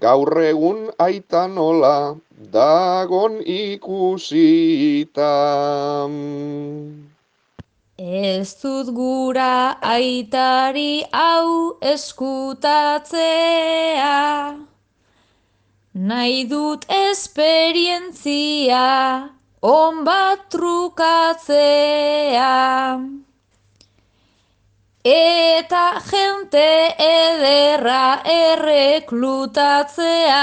Gaur 0.00 0.40
egun 0.42 0.90
aita 0.98 1.46
nola 1.48 2.16
dagon 2.52 3.40
ikusita. 3.40 5.32
Ez 7.96 8.48
dut 8.60 8.92
gura 8.92 9.80
aitari 9.80 11.04
hau 11.12 11.78
eskutatzea, 11.80 13.16
nahi 15.96 16.44
dut 16.44 16.84
esperientzia 16.92 19.32
on 19.62 20.04
bat 20.04 20.50
trukatzea. 20.52 22.52
Eta 25.06 26.00
jente 26.10 26.90
ederra 27.00 28.20
erreklutatzea, 28.28 30.42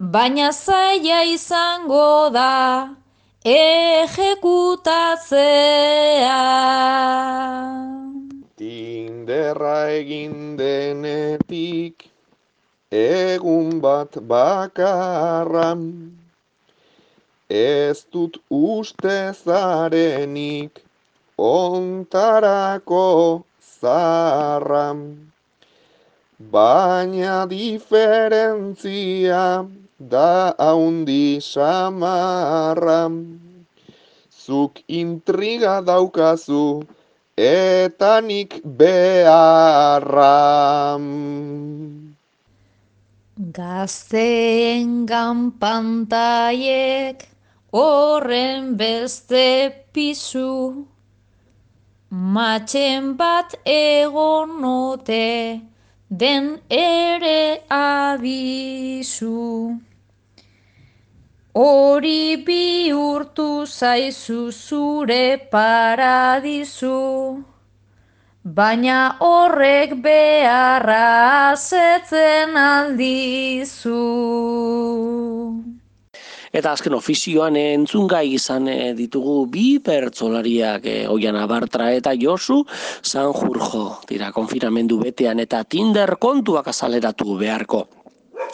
baina 0.00 0.50
zaila 0.50 1.22
izango 1.22 2.30
da 2.34 2.96
ejekutatzea. 3.44 6.42
Tinderra 8.58 9.94
egin 9.94 10.56
denetik 10.58 12.07
egun 12.90 13.80
bat 13.80 14.16
bakarran 14.16 16.16
Ez 17.50 18.04
dut 18.12 18.38
uste 18.48 19.32
zarenik 19.44 20.80
ontarako 21.36 23.44
zarran 23.80 25.30
Baina 26.38 27.46
diferentzia 27.46 29.66
da 29.98 30.54
haundi 30.58 31.40
samarra 31.40 33.10
Zuk 34.30 34.80
intriga 34.88 35.82
daukazu 35.84 36.86
eta 37.36 38.20
nik 38.20 38.60
beharra 38.64 40.36
Gazteen 43.38 45.06
ganpantaiek 45.06 47.22
horren 47.70 48.74
beste 48.76 49.70
pisu, 49.94 50.86
matxen 52.10 53.16
bat 53.16 53.54
egonote 53.64 55.60
den 56.10 56.60
ere 56.68 57.62
abizu. 57.70 59.78
Hori 61.54 62.42
bihurtu 62.42 63.66
zaizu 63.66 64.50
zure 64.50 65.38
paradizu, 65.52 67.44
baina 68.54 69.16
horrek 69.20 69.94
beharra 70.02 71.52
asetzen 71.52 72.56
aldizu. 72.56 74.04
Eta 76.48 76.72
azken 76.72 76.94
ofizioan 76.96 77.58
eh, 77.60 77.74
entzungai 77.76 78.24
izan 78.32 78.70
eh, 78.72 78.94
ditugu 78.96 79.42
bi 79.52 79.66
pertsolariak 79.84 80.86
e, 80.88 80.96
Oian 81.12 81.36
Abartra 81.36 81.90
eta 81.92 82.14
Josu 82.16 82.62
Sanjurjo. 83.02 84.00
Dira, 84.08 84.32
konfinamendu 84.32 84.96
betean 85.02 85.44
eta 85.44 85.62
Tinder 85.68 86.16
kontuak 86.16 86.72
azaleratu 86.72 87.36
beharko. 87.36 87.84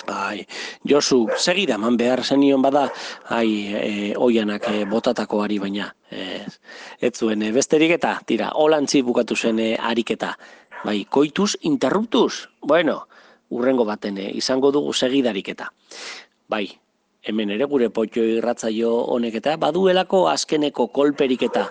Ai, 0.06 0.44
Josu, 0.88 1.24
segida 1.38 1.78
eman 1.78 1.96
behar 1.96 2.24
zenion 2.24 2.62
bada, 2.62 2.88
ai, 3.28 3.48
e, 3.74 3.90
oianak 4.16 4.68
e, 4.70 4.84
botatako 4.90 5.42
ari 5.44 5.58
baina. 5.58 5.88
Ez, 6.10 6.58
ez 7.00 7.12
zuen, 7.16 7.42
e, 7.42 7.52
besterik 7.52 7.96
eta, 7.96 8.18
tira, 8.26 8.52
holantzi 8.54 9.02
bukatu 9.02 9.36
zen 9.36 9.58
e, 9.58 9.74
ariketa. 9.76 10.34
Bai, 10.84 11.04
koituz 11.08 11.54
interruptus? 11.62 12.48
Bueno, 12.60 13.06
urrengo 13.50 13.84
baten 13.88 14.18
e, 14.18 14.30
izango 14.36 14.72
dugu 14.72 14.92
segidarik 14.92 15.48
eta. 15.54 15.70
Bai, 16.48 16.66
hemen 17.24 17.54
ere 17.56 17.66
gure 17.70 17.88
potxo 17.90 18.22
irratzaio 18.36 18.92
honek 19.16 19.40
eta 19.40 19.56
baduelako 19.60 20.26
azkeneko 20.28 20.88
kolperik 20.98 21.46
eta 21.48 21.68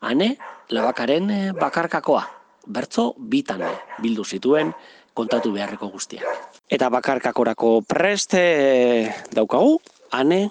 ane, 0.00 0.36
labakaren 0.70 1.30
eh, 1.30 1.42
bakarkakoa. 1.56 2.24
Bertzo 2.66 3.12
bitan 3.18 3.62
eh, 3.62 3.74
bildu 4.02 4.24
zituen 4.24 4.72
kontatu 5.14 5.52
beharreko 5.54 5.90
guztiak. 5.92 6.55
Eta 6.70 6.88
bakarkakorako 6.90 7.80
preste 7.86 8.42
eh, 8.42 9.14
daukagu, 9.32 9.78
ane, 10.10 10.48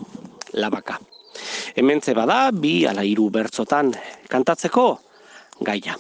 labaka. 0.54 1.00
Hemen 1.76 2.00
bada 2.16 2.52
bi 2.52 2.86
ala 2.88 3.04
hiru 3.04 3.30
bertzotan 3.30 3.92
kantatzeko 4.30 5.00
gaia. 5.62 5.96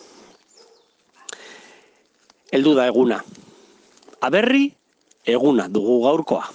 Heldu 2.52 2.76
da 2.76 2.88
eguna. 2.88 3.20
Aberri, 4.22 4.72
eguna 5.26 5.68
dugu 5.68 6.04
gaurkoa 6.04 6.48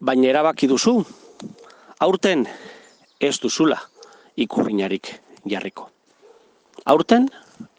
baina 0.00 0.30
erabaki 0.32 0.68
duzu, 0.68 0.94
aurten 2.00 2.46
ez 3.20 3.36
duzula 3.40 3.76
ikurriñarik 4.40 5.12
jarriko. 5.44 5.90
Aurten 6.88 7.28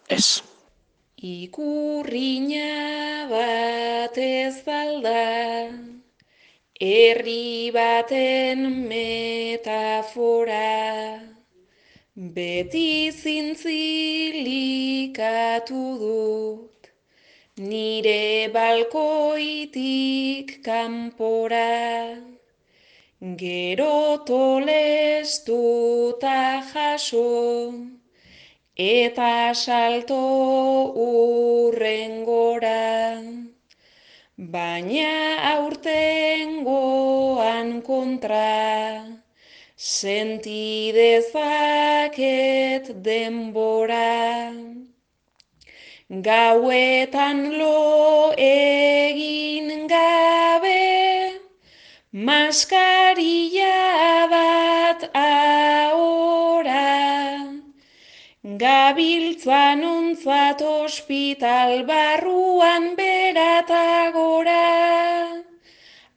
ez. 0.08 0.44
Ikurriña 1.22 3.30
bat 3.30 4.18
ez 4.18 4.58
balda, 4.66 5.70
herri 6.82 7.70
baten 7.70 8.90
metafora, 8.90 10.66
beti 12.18 13.12
zintzilikatu 13.12 15.84
dut, 16.02 16.90
nire 17.70 18.50
balkoitik 18.50 20.66
kanpora, 20.66 22.18
gero 23.38 24.26
tolestuta 24.26 25.62
jaso, 26.74 28.01
eta 28.82 29.54
salto 29.54 30.18
urrengora. 31.70 32.82
Baina 34.54 35.14
aurtengoan 35.54 36.66
kontra, 37.90 39.06
sentidezaket 39.78 41.04
denbora. 43.06 44.54
Gauetan 46.10 47.38
lo 47.60 48.34
egin 48.38 49.88
gabe, 49.94 50.84
maskarilla 52.12 53.78
bat 54.34 55.02
ahora. 55.14 55.81
Gabiltzan 58.62 59.82
untzat 59.82 60.62
ospital 60.62 61.82
barruan 61.88 62.84
beratagora. 63.00 64.66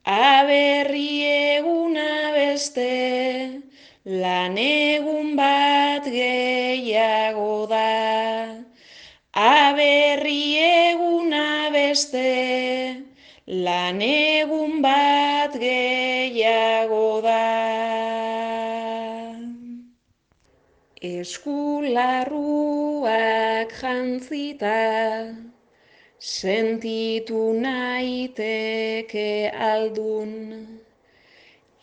Aberri 0.05 1.09
eguna 1.57 2.11
beste, 2.37 2.91
lan 4.05 4.59
egun 4.61 5.33
bat 5.39 6.05
gehiago 6.05 7.65
da. 7.73 8.61
Aberri 9.33 10.43
eguna 10.67 11.73
beste, 11.73 12.29
lan 13.65 14.01
egun 14.11 14.83
bat 14.85 15.57
gehiago 15.65 17.21
da. 17.25 17.64
Eskularruak 21.05 23.69
jantzita, 23.79 24.81
sentitu 26.17 27.41
naiteke 27.61 29.53
aldun, 29.53 30.31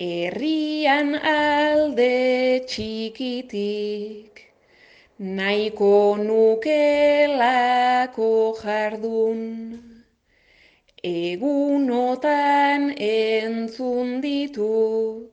herrian 0.07 1.15
alde 1.15 2.67
txikitik, 2.73 4.43
nahiko 5.39 5.95
nukelako 6.27 8.33
jardun, 8.59 9.41
egunotan 11.15 12.91
entzun 12.99 14.19
ditut, 14.27 15.32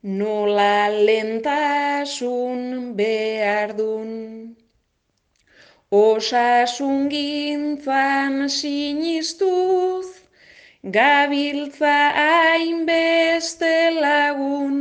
nola 0.03 0.89
lentasun 1.07 2.61
behar 2.99 3.71
dun. 3.77 4.11
Osasun 5.91 7.09
gintzan 7.11 8.49
sinistuz, 8.49 10.07
gabiltza 10.83 11.97
hainbeste 12.15 13.75
lagun, 13.99 14.77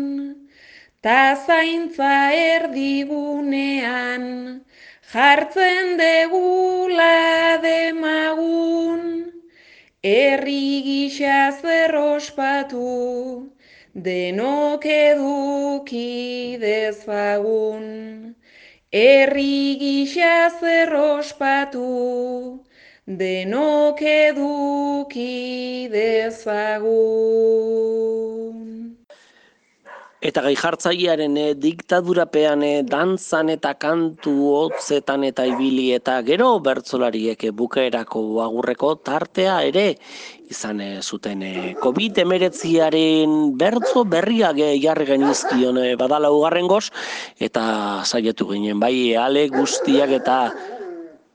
ta 1.03 1.35
zaintza 1.47 2.15
erdigunean, 2.55 4.25
jartzen 5.13 5.97
degula 5.99 7.59
demagun, 7.63 9.01
herri 10.05 10.83
gisa 10.87 11.51
zer 11.61 11.95
ospatu, 11.99 13.51
denok 14.07 14.87
eduki 14.87 16.57
dezagun. 16.63 18.37
Herri 18.93 19.79
gisa 19.83 20.51
zer 20.61 20.95
ospatu, 20.95 22.63
denok 23.07 24.03
eduki 24.03 25.89
dezagun. 25.91 26.91
Eta 30.21 30.43
gai 30.45 30.53
jartzailearen 30.53 31.37
e, 31.41 31.45
diktadurapean 31.57 32.61
e, 32.61 32.73
dantzan 32.85 33.49
eta 33.55 33.71
kantu 33.81 34.35
hotzetan 34.53 35.23
eta 35.25 35.47
ibili 35.49 35.87
eta 35.97 36.19
gero 36.27 36.51
bertzolariek 36.61 37.47
e, 37.49 37.53
bukaerako 37.57 38.21
agurreko 38.45 38.91
tartea 39.01 39.55
ere 39.65 39.87
izan 40.53 40.83
e, 40.85 40.91
zuten 41.01 41.41
e, 41.41 41.53
COVID 41.81 42.21
emeretziaren 42.27 43.39
bertzo 43.57 44.05
berriak 44.05 44.61
e, 44.61 44.75
jarri 44.83 45.09
genizkion 45.09 45.81
e, 45.81 45.95
badala 45.97 46.29
ugarren 46.37 46.69
goz 46.69 46.91
eta 47.41 48.05
saietu 48.05 48.51
ginen. 48.53 48.77
Bai 48.77 49.17
ale 49.17 49.47
guztiak 49.49 50.13
eta 50.21 50.37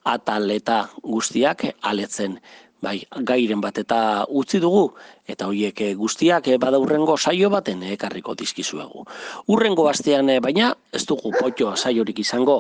atal 0.06 0.52
eta 0.54 0.84
guztiak 1.02 1.66
aletzen 1.82 2.38
bai, 2.86 3.00
gairen 3.26 3.62
bat 3.64 3.78
eta 3.82 4.00
utzi 4.30 4.62
dugu, 4.62 4.90
eta 5.28 5.50
hoiek 5.50 5.82
eh, 5.82 5.94
guztiak 5.98 6.50
eh, 6.52 6.60
badaurrengo 6.62 7.18
saio 7.18 7.50
baten 7.54 7.82
ekarriko 7.96 8.36
dizkizuegu. 8.38 9.06
Urrengo 9.54 9.88
astean 9.90 10.30
eh, 10.30 10.42
baina 10.44 10.74
ez 10.94 11.06
dugu 11.10 11.34
potxoa 11.40 11.76
saiorik 11.76 12.22
izango, 12.22 12.60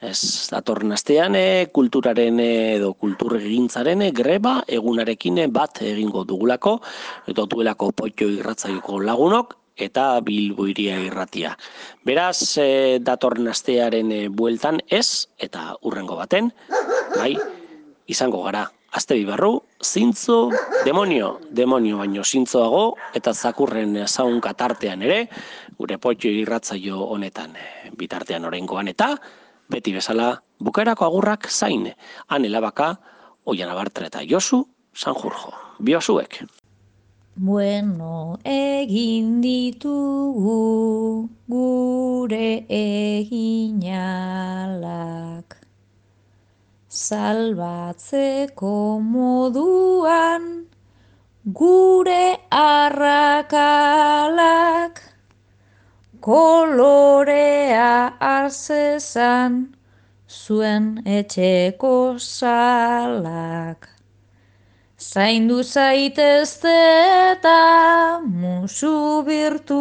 ez 0.00 0.48
datorren 0.48 0.94
astean 0.96 1.36
kulturaren 1.76 2.38
edo 2.40 2.94
kulturregintzaren 3.02 4.06
greba 4.16 4.54
egunarekin 4.78 5.42
bat 5.52 5.82
egingo 5.84 6.24
dugulako, 6.24 6.78
eta 7.28 7.44
duelako 7.52 7.90
potxo 7.92 8.30
irratzaioko 8.38 9.02
lagunok, 9.04 9.54
eta 9.76 10.06
bilbo 10.24 10.66
iria 10.72 10.96
irratia. 11.04 11.52
Beraz, 12.04 12.56
datorren 13.04 13.52
astearen 13.52 14.10
bueltan 14.36 14.80
ez, 14.88 15.28
eta 15.36 15.74
urrengo 15.84 16.16
baten, 16.16 16.48
bai, 17.16 17.34
izango 18.08 18.42
gara 18.48 18.66
Azte 18.90 19.14
bibarru, 19.14 19.62
zintzo, 19.78 20.50
demonio, 20.84 21.38
demonio 21.54 21.98
baino 22.00 22.24
zintzoago, 22.26 22.96
eta 23.14 23.30
zakurren 23.32 23.94
zaun 24.06 24.40
katartean 24.42 25.02
ere, 25.06 25.28
gure 25.78 25.98
potxo 26.02 26.28
irratzaio 26.28 26.98
honetan 27.14 27.54
eh, 27.54 27.90
bitartean 27.96 28.44
orengoan 28.50 28.90
eta, 28.90 29.14
beti 29.70 29.94
bezala, 29.94 30.42
bukaerako 30.58 31.06
agurrak 31.06 31.46
zain, 31.50 31.86
anela 32.28 32.60
baka, 32.66 32.98
oian 33.46 33.70
abartra 33.70 34.10
eta 34.10 34.26
josu, 34.26 34.66
sanjurjo. 34.92 35.54
Biosuek. 35.78 36.42
Bueno, 37.36 38.38
egin 38.44 39.40
ditugu 39.40 41.30
gure 41.46 42.66
eginalak 42.68 44.00
salbatzeko 46.90 48.98
moduan 48.98 50.66
gure 51.46 52.34
arrakalak 52.50 53.70
kolorea 56.20 58.18
arzezan 58.18 59.70
zuen 60.28 61.00
etxeko 61.06 62.18
salak. 62.18 63.88
Zaindu 64.98 65.62
zaitezte 65.62 66.74
eta 67.32 68.20
musu 68.20 69.22
virtualak. 69.24 69.80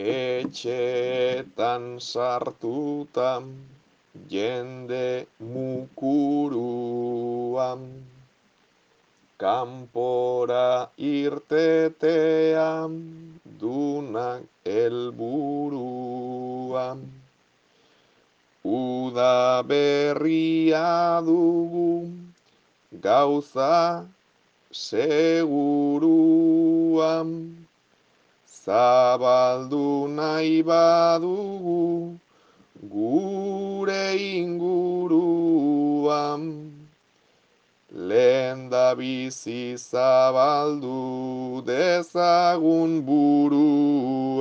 Etxetan 0.00 2.00
sartutan 2.00 3.52
jende 4.32 5.28
mukuruan 5.44 6.64
Kampora 9.36 10.88
irtetean 10.96 12.96
dunak 13.44 14.48
elburuan 14.64 15.84
Uda 18.64 19.60
berria 19.68 21.20
dugu 21.20 22.08
gauza 23.00 24.04
seguruan 24.72 27.59
zabaldu 28.70 30.06
nahi 30.18 30.62
badugu 30.62 32.14
gure 32.92 34.06
inguruan 34.38 35.62
lehen 38.10 38.58
da 38.70 38.94
bizi 38.94 39.74
zabaldu 39.74 41.02
dezagun 41.66 42.92
buruan. 43.08 44.38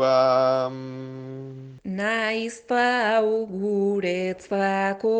Naiz 2.00 2.58
pau 2.70 3.30
guretzako 3.50 5.18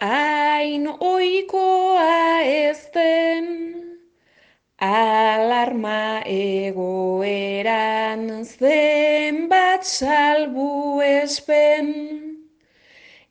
hain 0.00 0.84
oikoa 1.12 2.40
ezten, 2.64 3.46
Alarma 4.82 6.26
egoeran 6.26 8.24
zenbat 8.42 9.86
salbu 9.86 10.98
espen, 11.06 11.92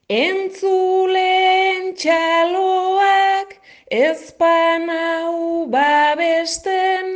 entzulen 0.08 1.92
txaloak 2.00 3.52
ezpanau 3.92 5.68
babesten, 5.76 7.12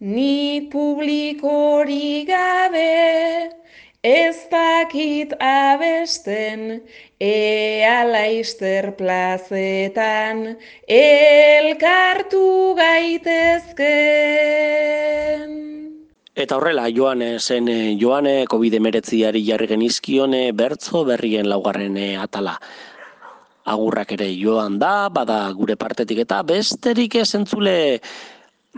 ni 0.00 0.64
publikori 0.72 2.24
gabe 2.24 3.63
ez 4.04 4.36
dakit 4.52 5.32
abesten, 5.40 6.82
ea 7.20 8.04
laizter 8.04 8.92
plazetan, 8.98 10.60
elkartu 10.86 12.76
gaitezken. 12.76 13.84
Eta 16.36 16.56
horrela, 16.58 16.90
joan 16.92 17.22
zen 17.38 17.70
joane 17.96 18.44
COVID 18.50 18.74
emeretziari 18.76 19.40
jarri 19.46 19.70
genizkione 19.72 20.52
bertzo 20.52 21.04
berrien 21.08 21.48
laugarren 21.48 21.96
atala. 22.20 22.58
Agurrak 23.64 24.12
ere 24.18 24.28
joan 24.36 24.78
da, 24.78 25.08
bada 25.08 25.48
gure 25.56 25.76
partetik 25.80 26.18
eta 26.26 26.42
besterik 26.44 27.14
esentzule 27.22 28.02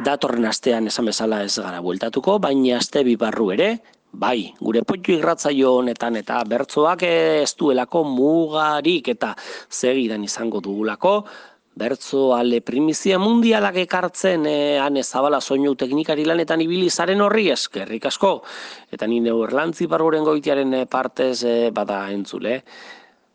datorren 0.07 0.45
astean 0.47 0.87
esan 0.87 1.07
bezala 1.11 1.43
ez 1.43 1.59
gara 1.59 1.81
bueltatuko, 1.83 2.39
baina 2.39 2.77
aste 2.79 3.03
bibarru 3.03 3.51
ere, 3.57 3.81
Bai, 4.17 4.55
gure 4.65 4.81
potxu 4.81 5.13
irratzaio 5.19 5.75
honetan 5.83 6.15
eta 6.17 6.39
bertzoak 6.49 7.03
ez 7.05 7.51
duelako 7.59 8.01
mugarik 8.09 9.11
eta 9.13 9.35
segidan 9.69 10.23
izango 10.25 10.63
dugulako. 10.65 11.13
Bertzo 11.77 12.31
ale 12.33 12.63
primizia 12.65 13.19
mundialak 13.21 13.77
ekartzen 13.83 14.47
e, 14.49 14.55
ane 14.81 15.03
zabala 15.05 15.43
soinu 15.43 15.75
teknikari 15.77 16.25
lanetan 16.25 16.63
ibili 16.65 16.89
zaren 16.89 17.21
horri 17.21 17.51
eskerrik 17.53 18.09
asko. 18.09 18.31
Eta 18.89 19.05
nire 19.05 19.37
urlantzi 19.37 19.85
barboren 19.85 20.25
goitiaren 20.25 20.73
eh, 20.81 20.87
partez 20.89 21.43
e, 21.45 21.55
bada 21.77 22.07
entzule. 22.15 22.63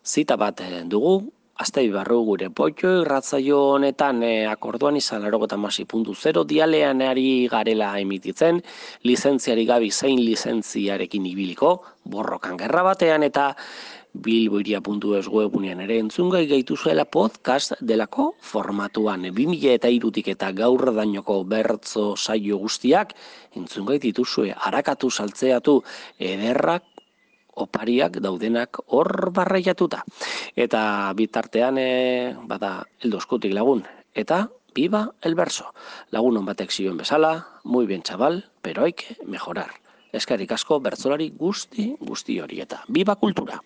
Zita 0.01 0.33
bat 0.33 0.65
dugu, 0.89 1.19
Azte 1.61 1.81
barru 1.93 2.15
gure 2.25 2.47
potxo 2.57 2.91
irratzaio 3.03 3.57
honetan 3.75 4.23
e, 4.25 4.31
akorduan 4.49 4.95
izan 4.97 5.21
larogeta 5.21 5.59
masi 5.61 5.83
puntu 5.91 6.15
zero 6.15 6.41
dialean 6.51 7.03
ari 7.05 7.25
garela 7.51 7.91
emititzen, 8.01 8.63
lizentziari 9.05 9.67
gabi 9.69 9.91
zein 9.91 10.23
lizentziarekin 10.25 11.27
ibiliko, 11.29 11.75
borrokan 12.15 12.57
gerra 12.57 12.81
batean 12.87 13.27
eta 13.29 13.51
bilboiria.es 14.11 15.27
webunean 15.31 15.79
ere 15.85 15.99
entzungai 16.01 16.43
gaitu 16.49 16.75
zuela 16.75 17.05
podcast 17.05 17.77
delako 17.79 18.31
formatuan. 18.41 19.29
2000 19.29 19.75
eta 19.77 19.91
irutik 19.99 20.27
eta 20.33 20.51
gaur 20.51 20.89
dainoko 20.97 21.43
bertzo 21.53 22.15
saio 22.17 22.57
guztiak 22.57 23.13
entzungai 23.55 23.99
dituzue 23.99 24.55
harakatu 24.57 25.11
saltzeatu 25.11 25.77
ederrak 26.19 26.90
opariak 27.55 28.19
daudenak 28.23 28.79
hor 28.87 29.31
barraiatuta. 29.33 30.03
Eta 30.55 31.11
bitartean 31.15 31.77
e, 31.77 32.35
bada 32.47 32.85
eldoskutik 33.03 33.53
lagun. 33.53 33.83
Eta 34.13 34.47
viva 34.75 35.11
el 35.21 35.35
verso. 35.35 35.73
Lagun 36.11 36.45
batek 36.45 36.71
zioen 36.71 36.97
bezala, 36.97 37.47
muy 37.63 37.85
bien 37.85 38.03
chaval, 38.03 38.49
pero 38.61 38.83
hay 38.83 38.93
que 38.93 39.17
mejorar. 39.25 39.71
Eskarik 40.11 40.51
asko 40.51 40.79
bertzolari 40.83 41.29
guzti 41.31 41.95
guzti 41.99 42.39
hori 42.39 42.59
eta 42.61 42.83
viva 42.87 43.15
kultura. 43.15 43.61